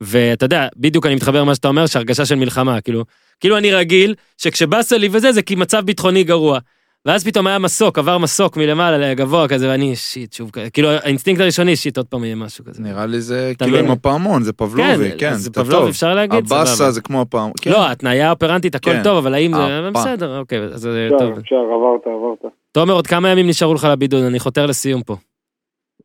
[0.00, 3.04] ואתה יודע, בדיוק אני מתחבר למה שאתה אומר, שהרגשה של מלחמה, כאילו,
[3.40, 6.58] כאילו אני רגיל, שכשבאסה לי וזה, זה כי מצב ביטחוני גרוע.
[7.06, 11.40] ואז פתאום היה מסוק, עבר מסוק מלמעלה לגבוה כזה, ואני, שיט, שוב, כזה, כאילו, האינסטינקט
[11.40, 12.82] הראשוני, שיט, עוד פעם יהיה משהו כזה.
[12.82, 13.78] נראה לי זה כאילו?
[13.78, 15.90] עם הפעמון, זה פבלובי, כן, כן, זה פבלובי.
[15.90, 16.90] אפשר להגיד, הבאסה סבבה.
[16.90, 17.52] זה כמו הפעמון.
[17.60, 17.70] כן.
[17.70, 19.02] לא, ההתניה האופרנטית, הכל כן.
[19.02, 19.88] טוב, אבל האם זה...
[19.94, 21.38] בסדר, אוקיי, אז זה אפשר, טוב.
[21.38, 22.52] אפשר, עברת, עברת.
[22.72, 24.22] תומר, עוד כמה ימים נשארו לך לבידוד?
[24.24, 25.16] אני חותר לסיום פה.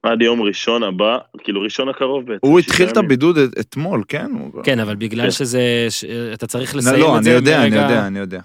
[0.04, 2.40] עד יום ראשון הבא, כאילו ראשון הקרוב בעצם.
[2.48, 2.98] הוא התחיל את.
[2.98, 4.32] הבידוד את- אתמול, כן?
[4.64, 5.32] כן, אבל בגלל כן.
[5.32, 5.62] שזה...
[5.90, 8.40] ש- אתה צריך לסיים לא, את אני זה יודע, אני ברגע- יודע, אני יודע.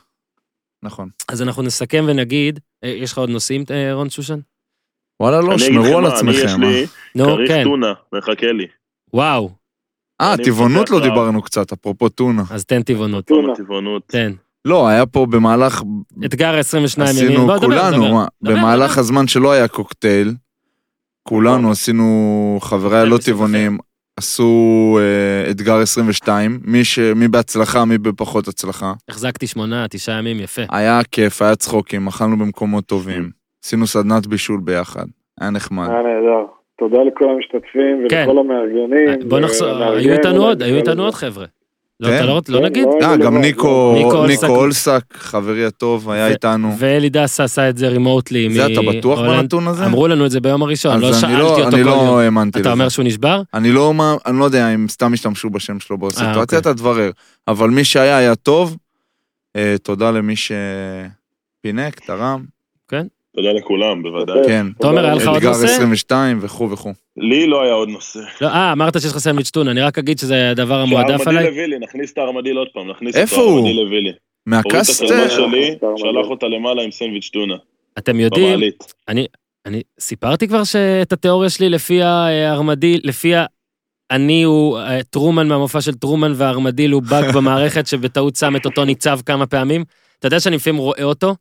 [0.82, 1.08] נכון.
[1.28, 4.38] אז אנחנו נסכם ונגיד, אה, יש לך עוד נושאים, אה, רון שושן?
[5.22, 6.60] וואלה, לא, שמרו על מה, אני, יש עצמכם.
[6.60, 6.84] לי אה.
[7.14, 7.64] נו, כריך כן.
[7.64, 8.66] טונה, מחכה לי.
[9.14, 9.50] וואו,
[10.20, 11.00] אה, טבעונות לא.
[11.00, 12.42] דיברנו קצת, אפרופו טונה.
[12.50, 13.24] אז תן טבעונות.
[13.56, 14.02] טבעונות.
[14.06, 14.32] תן.
[14.64, 15.82] לא, היה פה במהלך,
[16.24, 17.50] אתגר 22 ימים.
[17.50, 18.98] עשינו כולנו, במהלך.
[18.98, 20.34] הזמן שלא היה קוקטייל,
[21.22, 23.78] כולנו עשינו, חבריי לא טבעונים,
[24.22, 26.98] עשו אה, אתגר 22, מי, ש...
[26.98, 28.92] מי בהצלחה, מי בפחות הצלחה.
[29.08, 30.62] החזקתי שמונה, תשעה ימים, יפה.
[30.70, 33.30] היה כיף, היה צחוקים, אכלנו במקומות טובים.
[33.64, 35.04] עשינו סדנת בישול ביחד,
[35.40, 35.88] היה נחמד.
[35.88, 36.46] היה נהדר.
[36.78, 38.24] תודה לכל המשתתפים כן.
[38.28, 39.28] ולכל המארגנים.
[39.28, 41.04] בוא נחזור, היו איתנו עוד, היו איתנו.
[41.04, 41.44] עוד חבר'ה.
[42.02, 42.16] לא, כן?
[42.16, 42.84] אתה לא לא כן, נגיד?
[42.84, 43.94] לא, אה, הייתי גם לבד, ניקו,
[44.26, 45.04] ניקו אולסק.
[45.16, 46.74] חברי הטוב, היה איתנו.
[46.78, 48.54] ואלי דס עשה את זה רימוטלי.
[48.54, 49.86] זה אתה בטוח בנתון הזה?
[49.86, 51.88] אמרו לנו את זה ביום הראשון, לא שאלתי אני לא- אותו כל אני יום.
[51.88, 52.72] לא האמנתי אתה לזה.
[52.72, 53.42] אומר שהוא נשבר?
[53.54, 53.92] אני לא,
[54.26, 56.58] אני לא יודע אם סתם השתמשו בשם שלו בסיטואציה, אוקיי.
[56.58, 57.10] אתה תברר.
[57.48, 58.76] אבל מי שהיה, היה טוב.
[59.56, 62.44] אה, תודה למי שפינק, תרם.
[63.36, 64.36] תודה לכולם, בוודאי.
[64.36, 64.48] כן.
[64.48, 64.66] כן.
[64.80, 65.64] תומר, היה לך עוד אתגר נושא?
[65.64, 66.92] 22 וכו' וכו'.
[67.16, 68.18] לי לא היה עוד נושא.
[68.40, 71.48] לא, אה, אמרת שיש לך סנדוויץ' טונה, אני רק אגיד שזה הדבר המועדף שהארמדיל עליי.
[71.48, 73.52] הביא לי, נכניס את הארמדיל עוד פעם, נכניס איפה הוא?
[73.52, 74.08] הארמדיל הביא לי.
[74.08, 75.04] הוריד את מה-Xter?
[75.04, 75.76] הכלבה שלי, הארמדיל.
[75.96, 77.54] שלח אותה למעלה עם סנדוויץ' טונה,
[77.98, 78.60] אתם יודעים.
[79.66, 83.44] אני סיפרתי כבר שאת התיאוריה שלי לפי הארמדיל, לפי ה...
[84.10, 88.84] אני הוא אה, טרומן מהמופע של טרומן והארמדיל הוא באג במערכת שבטעות שם את אותו
[88.84, 89.84] ניצב כמה פעמים.
[90.18, 91.34] אתה יודע שאני לפעמים רואה אותו,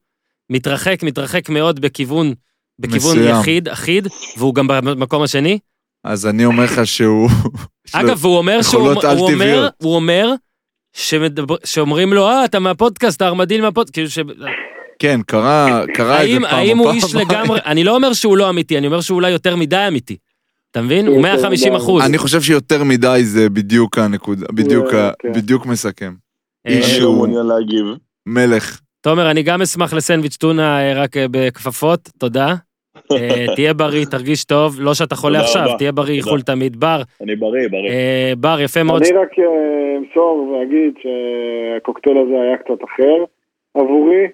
[0.52, 2.34] מתרחק, מתרחק מאוד בכיוון,
[2.80, 3.40] בכיוון מסוים.
[3.40, 5.60] יחיד, אחיד, והוא גם במקום השני.
[6.04, 7.30] אז אני אומר לך שהוא...
[7.94, 9.74] אגב, והוא אומר שהוא יכולות הוא אומר, על-טבעיות.
[9.84, 10.34] הוא אומר
[10.94, 14.20] שמדבר, שאומרים לו, אה, אתה מהפודקאסט, הארמדיל מהפודקאסט, כאילו ש...
[15.00, 16.56] כן, קרה קרה את זה האם, פעם.
[16.60, 17.16] האם או הוא פעם איש.
[17.16, 20.18] לגמרי, אני לא אומר שהוא לא אמיתי, אני אומר שהוא אולי יותר מדי אמיתי.
[20.72, 21.08] אתה מבין?
[21.08, 21.82] הוא יותר 150 מדי.
[21.84, 22.04] אחוז.
[22.04, 25.34] אני חושב שיותר מדי זה בדיוק הנקודה, בדיוק כן.
[25.34, 26.14] בדיוק מסכם.
[26.68, 27.86] אה, איש שהוא- לא להגיב.
[28.26, 28.80] מלך.
[29.04, 32.48] תומר, אני גם אשמח לסנדוויץ' טונה אה, רק אה, בכפפות, תודה.
[33.12, 35.78] אה, תהיה בריא, תרגיש טוב, לא שאתה חולה עכשיו, רבה.
[35.78, 36.16] תהיה בריא.
[36.16, 36.80] איחול תמיד.
[36.80, 37.92] בר, אני בריא, בריא.
[38.38, 39.02] בר, יפה מאוד.
[39.04, 39.32] אני רק
[39.98, 43.24] אמסור ואגיד שהקוקטייל הזה היה קצת אחר
[43.76, 44.28] עבורי.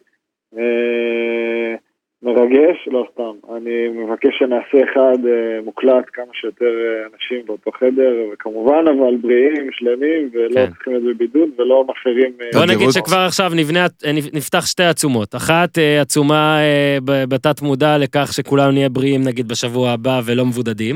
[2.27, 3.55] אה, מרגש, לא סתם.
[3.57, 9.69] אני מבקש שנעשה אחד אה, מוקלט כמה שיותר אה, אנשים באותו חדר, וכמובן אבל בריאים,
[9.71, 10.67] שלמים, ולא כן.
[10.71, 12.33] צריכים להיות בבידוד ולא מפרים...
[12.41, 12.93] אה, בוא נגיד תדירות.
[12.93, 15.35] שכבר עכשיו נבנה, אה, נפתח שתי עצומות.
[15.35, 20.95] אחת אה, עצומה אה, בתת מודע לכך שכולנו נהיה בריאים נגיד בשבוע הבא ולא מבודדים.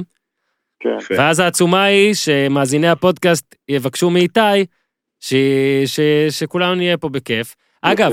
[0.80, 0.98] כן.
[1.18, 4.66] ואז העצומה היא שמאזיני הפודקאסט יבקשו מאיתי
[5.20, 5.34] ש...
[5.86, 6.00] ש...
[6.30, 7.56] שכולנו נהיה פה בכיף.
[7.82, 8.12] אגב.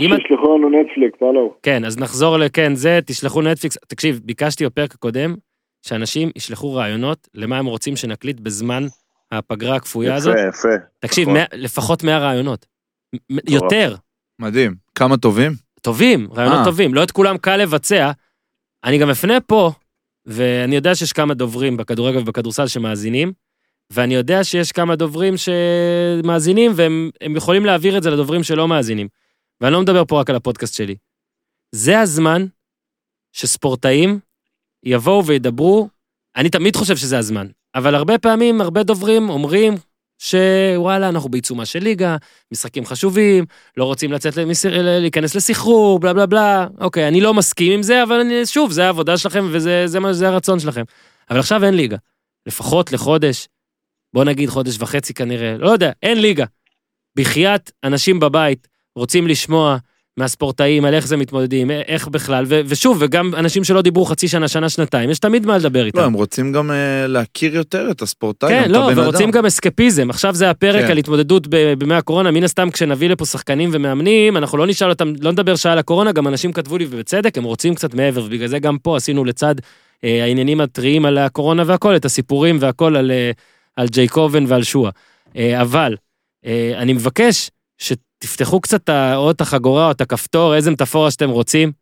[0.00, 1.54] אם את- ושישלחו לנו נטפליקס, הלו.
[1.62, 3.78] כן, אז נחזור לכן זה, תשלחו נטפליקס.
[3.88, 5.34] תקשיב, ביקשתי בפרק הקודם
[5.86, 8.86] שאנשים ישלחו רעיונות למה הם רוצים שנקליט בזמן
[9.32, 10.34] הפגרה הכפויה הזאת.
[10.34, 10.68] יפה, יפה.
[11.00, 11.42] תקשיב, נכון.
[11.52, 12.66] לפחות 100 רעיונות.
[13.48, 13.94] יותר,
[14.38, 14.74] מדהים.
[14.94, 15.52] כמה טובים?
[15.82, 16.64] טובים, רעיונות אה.
[16.64, 16.94] טובים.
[16.94, 18.10] לא את כולם קל לבצע.
[18.84, 19.70] אני גם אפנה פה,
[20.26, 23.32] ואני יודע שיש כמה דוברים בכדורגל ובכדורסל שמאזינים,
[23.90, 29.08] ואני יודע שיש כמה דוברים שמאזינים, והם הם יכולים להעביר את זה לדוברים שלא מאזינים.
[29.60, 30.96] ואני לא מדבר פה רק על הפודקאסט שלי.
[31.74, 32.46] זה הזמן
[33.32, 34.18] שספורטאים
[34.84, 35.88] יבואו וידברו,
[36.36, 39.74] אני תמיד חושב שזה הזמן, אבל הרבה פעמים, הרבה דוברים אומרים
[40.18, 42.16] שוואלה, אנחנו בעיצומה של ליגה,
[42.52, 43.44] משחקים חשובים,
[43.76, 44.66] לא רוצים לצאת למס...
[44.66, 46.66] להיכנס לסחרור, בלה בלה בלה.
[46.80, 50.28] אוקיי, אני לא מסכים עם זה, אבל אני, שוב, זה העבודה שלכם וזה זה, זה
[50.28, 50.82] הרצון שלכם.
[51.30, 51.96] אבל עכשיו אין ליגה.
[52.46, 53.48] לפחות לחודש,
[54.14, 56.44] בוא נגיד חודש וחצי כנראה, לא יודע, אין ליגה.
[57.16, 59.76] בחייאת אנשים בבית רוצים לשמוע
[60.16, 64.48] מהספורטאים על איך זה מתמודדים, איך בכלל, ו- ושוב, וגם אנשים שלא דיברו חצי שנה,
[64.48, 65.98] שנה, שנתיים, יש תמיד מה לדבר איתם.
[65.98, 69.30] לא, הם רוצים גם אה, להכיר יותר את הספורטאי, כן, לא, ורוצים.
[69.30, 70.10] גם אסקפיזם.
[70.10, 70.90] עכשיו זה הפרק כן.
[70.90, 72.30] על התמודדות ב- בימי הקורונה.
[72.30, 76.12] מן הסתם, כשנביא לפה שחקנים ומאמנים, אנחנו לא נשאל אותם, לא נדבר שעה על הקורונה,
[76.12, 79.54] גם אנשים כתבו לי, ובצדק, הם רוצים קצת מעבר, ובגלל זה גם פה עשינו לצד
[80.04, 83.30] אה, העניינים הטריים על הקורונה והכל, את הסיפורים והכל על, אה,
[83.78, 84.90] על ג'ייקובן ועל שואה.
[85.36, 85.96] אה, אבל,
[86.46, 91.72] אה, אני מבקש שתפתחו קצת או את החגורה או את הכפתור, איזה מטאפורה שאתם רוצים,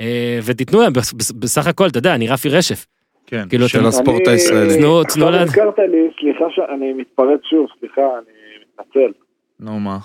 [0.00, 2.86] אה, ותיתנו להם, בס- בס- בסך הכל, אתה יודע, אני רפי רשף.
[3.26, 4.78] כן, כאילו, של אתם- הספורט אני- הישראלי.
[4.78, 8.32] תנו- עכשיו תנו לה- הזכרת לי, סליחה שאני מתפרץ שוב, סליחה, אני
[8.80, 9.12] מתנצל.
[9.60, 9.98] נו מה.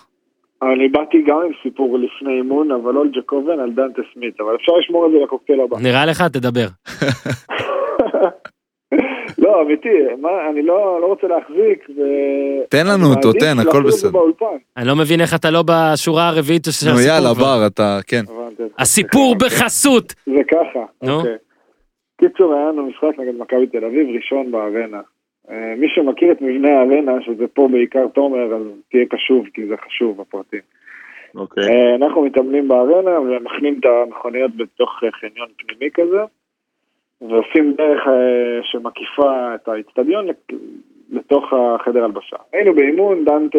[0.64, 4.56] אני באתי גם עם סיפור לפני אימון, אבל לא על ג'קובן, על דנטה סמית, אבל
[4.56, 5.78] אפשר לשמור את זה לקוקטייל הבא.
[5.80, 6.22] נראה לך?
[6.22, 6.68] תדבר.
[9.38, 9.90] לא, אמיתי,
[10.22, 12.02] מה, אני לא, לא רוצה להחזיק, ו...
[12.70, 14.20] תן לנו אני אותו, תן, הכל בסדר.
[14.78, 16.94] אני לא מבין איך אתה לא בשורה הרביעית של הסיפור.
[16.94, 17.34] נו יאללה.
[17.34, 18.22] בר, אתה, כן.
[18.80, 20.14] הסיפור בחסות!
[20.26, 21.18] זה ככה, נו.
[21.18, 21.36] אוקיי.
[22.22, 25.02] קיצור, היה לנו משחק נגד מכבי תל אביב, ראשון בארנה.
[25.50, 28.62] אה, מי שמכיר את מבנה הארנה, שזה פה בעיקר תומר, אז
[28.92, 30.60] תהיה קשוב, כי זה חשוב, הפרטים.
[31.36, 31.64] אוקיי.
[31.64, 34.90] אה, אנחנו מתאמנים בארנה ומכנים את המכוניות בתוך
[35.20, 36.24] חניון פנימי כזה,
[37.22, 40.28] ועושים דרך אה, שמקיפה את האיצטדיון
[41.10, 42.38] לתוך החדר הלבשה.
[42.54, 43.58] היינו באימון, דנטה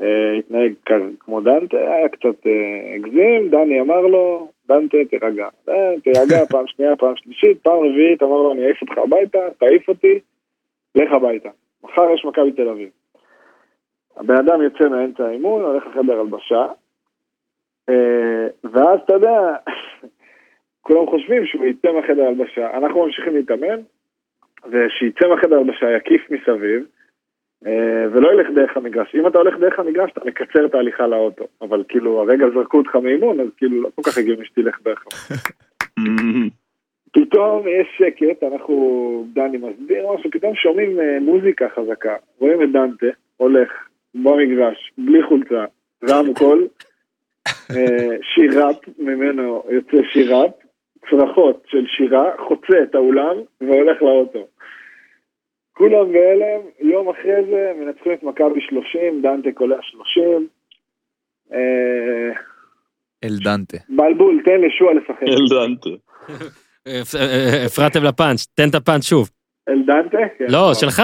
[0.00, 0.72] אה, התנהג
[1.20, 5.48] כמו דנטה, היה קצת אה, הגזים, דני אמר לו, דנטה תירגע.
[6.02, 10.18] תירגע פעם שנייה, פעם שלישית, פעם רביעית אמר לו אני אעיף אותך הביתה, תעיף אותי.
[10.94, 11.48] לך הביתה.
[11.84, 12.88] מחר יש מכבי תל אביב.
[14.16, 16.66] הבן אדם יוצא מאמצע האימון, הולך לחדר הלבשה,
[18.64, 19.56] ואז אתה יודע,
[20.86, 23.80] כולם חושבים שהוא יצא מהחדר הלבשה, אנחנו ממשיכים להתאמן,
[24.70, 26.84] ושיצא מהחדר הלבשה יקיף מסביב,
[27.66, 29.14] אה, ולא ילך דרך המגרש.
[29.14, 32.96] אם אתה הולך דרך המגרש, אתה מקצר את ההליכה לאוטו, אבל כאילו, הרגע זרקו אותך
[32.96, 35.42] מאימון, אז כאילו לא כל כך הגיוני שתלך דרך המגרש.
[37.16, 43.06] פתאום יש שקט, אנחנו, דני מסביר משהו, פתאום שומעים אה, מוזיקה חזקה, רואים את דנטה,
[43.36, 43.68] הולך
[44.14, 45.64] במגרש, בלי חולצה,
[46.10, 46.66] רמקול,
[47.48, 50.50] אה, שיראפ, ממנו יוצא שיראפ,
[51.10, 54.46] צרחות של שירה, חוצה את האולם והולך לאוטו.
[55.76, 60.48] כולם בהלם, יום אחרי זה מנצחים את מכבי 30, דנטה קולע 30.
[61.52, 62.30] אה,
[63.24, 63.76] אל דנטה.
[63.88, 65.22] בלבול, תן לשועה לשחק.
[65.22, 65.90] אלדנטה.
[66.86, 69.30] הפ- אה, הפרעתם לפאנץ', תן את הפאנץ' שוב.
[69.68, 70.18] אל דנטה?
[70.38, 70.44] כן.
[70.48, 71.02] לא, שלך.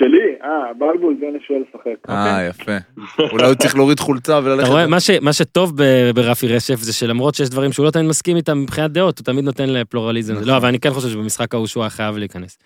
[0.00, 0.34] שלי?
[0.44, 2.10] אה, בלבול, תן לשועה לשחק.
[2.10, 2.72] אה, יפה.
[3.32, 4.68] אולי הוא צריך להוריד חולצה אתה וללכת...
[4.68, 8.06] רואה, מה ש- מה שטוב ב- ברפי רשף זה שלמרות שיש דברים שהוא לא תמיד
[8.06, 10.34] מסכים איתם מבחינת דעות, הוא תמיד נותן לפלורליזם.
[10.34, 10.48] נכון.
[10.48, 12.58] לא, אבל אני כן חושב שבמשחק ההוא שהוא היה חייב להיכנס.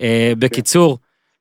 [0.00, 0.98] אה, בקיצור,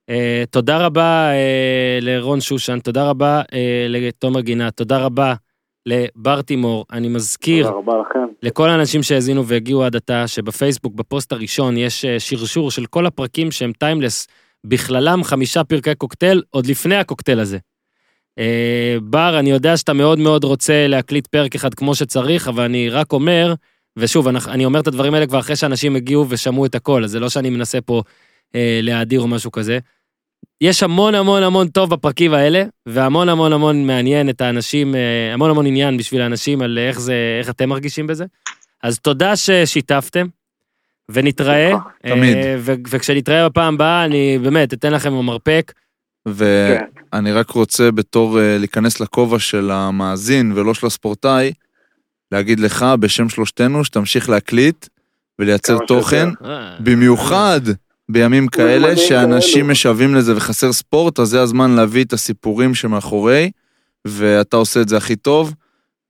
[0.09, 3.41] אה, תודה רבה אה, לרון שושן, תודה רבה
[3.89, 5.33] לתומר גינת, תודה רבה
[5.85, 6.85] לבר תימור.
[6.91, 8.19] אני מזכיר תודה רבה לכם.
[8.43, 13.71] לכל האנשים שהאזינו והגיעו עד עתה, שבפייסבוק, בפוסט הראשון, יש שרשור של כל הפרקים שהם
[13.79, 14.27] timeless,
[14.63, 17.57] בכללם חמישה פרקי קוקטייל, עוד לפני הקוקטייל הזה.
[18.39, 22.89] אה, בר, אני יודע שאתה מאוד מאוד רוצה להקליט פרק אחד כמו שצריך, אבל אני
[22.89, 23.53] רק אומר,
[23.97, 27.11] ושוב, אני, אני אומר את הדברים האלה כבר אחרי שאנשים הגיעו ושמעו את הכל, אז
[27.11, 28.01] זה לא שאני מנסה פה
[28.55, 29.79] אה, להאדיר או משהו כזה.
[30.61, 35.49] יש המון המון המון טוב בפרקים האלה, והמון המון המון מעניין את האנשים, אה, המון
[35.49, 38.25] המון עניין בשביל האנשים על איך זה, איך אתם מרגישים בזה.
[38.83, 40.27] אז תודה ששיתפתם,
[41.13, 41.71] ונתראה.
[42.07, 42.37] תמיד.
[42.37, 45.71] אה, ו- וכשנתראה בפעם הבאה, אני באמת אתן לכם מרפק.
[46.25, 46.31] כן.
[47.13, 51.51] ואני רק רוצה בתור אה, להיכנס לכובע של המאזין ולא של הספורטאי,
[52.31, 54.87] להגיד לך בשם שלושתנו שתמשיך להקליט
[55.39, 56.29] ולייצר תוכן.
[56.45, 57.61] אה, במיוחד
[58.09, 59.67] בימים כאלה שאנשים.
[59.69, 63.51] משוועים לזה וחסר ספורט, אז זה הזמן להביא את הסיפורים שמאחורי,
[64.05, 65.53] ואתה עושה את זה הכי טוב.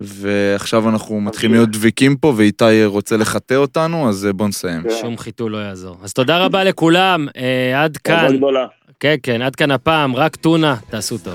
[0.01, 4.83] ועכשיו אנחנו מתחילים להיות דביקים פה, ואיתי רוצה לחטא אותנו, אז אה, בוא נסיים.
[4.83, 4.89] כן.
[5.01, 5.97] שום חיתול לא יעזור.
[6.03, 8.27] אז תודה רבה לכולם, אה, עד כאן.
[8.99, 11.33] כן, כן, עד כאן הפעם, רק טונה, תעשו טוב.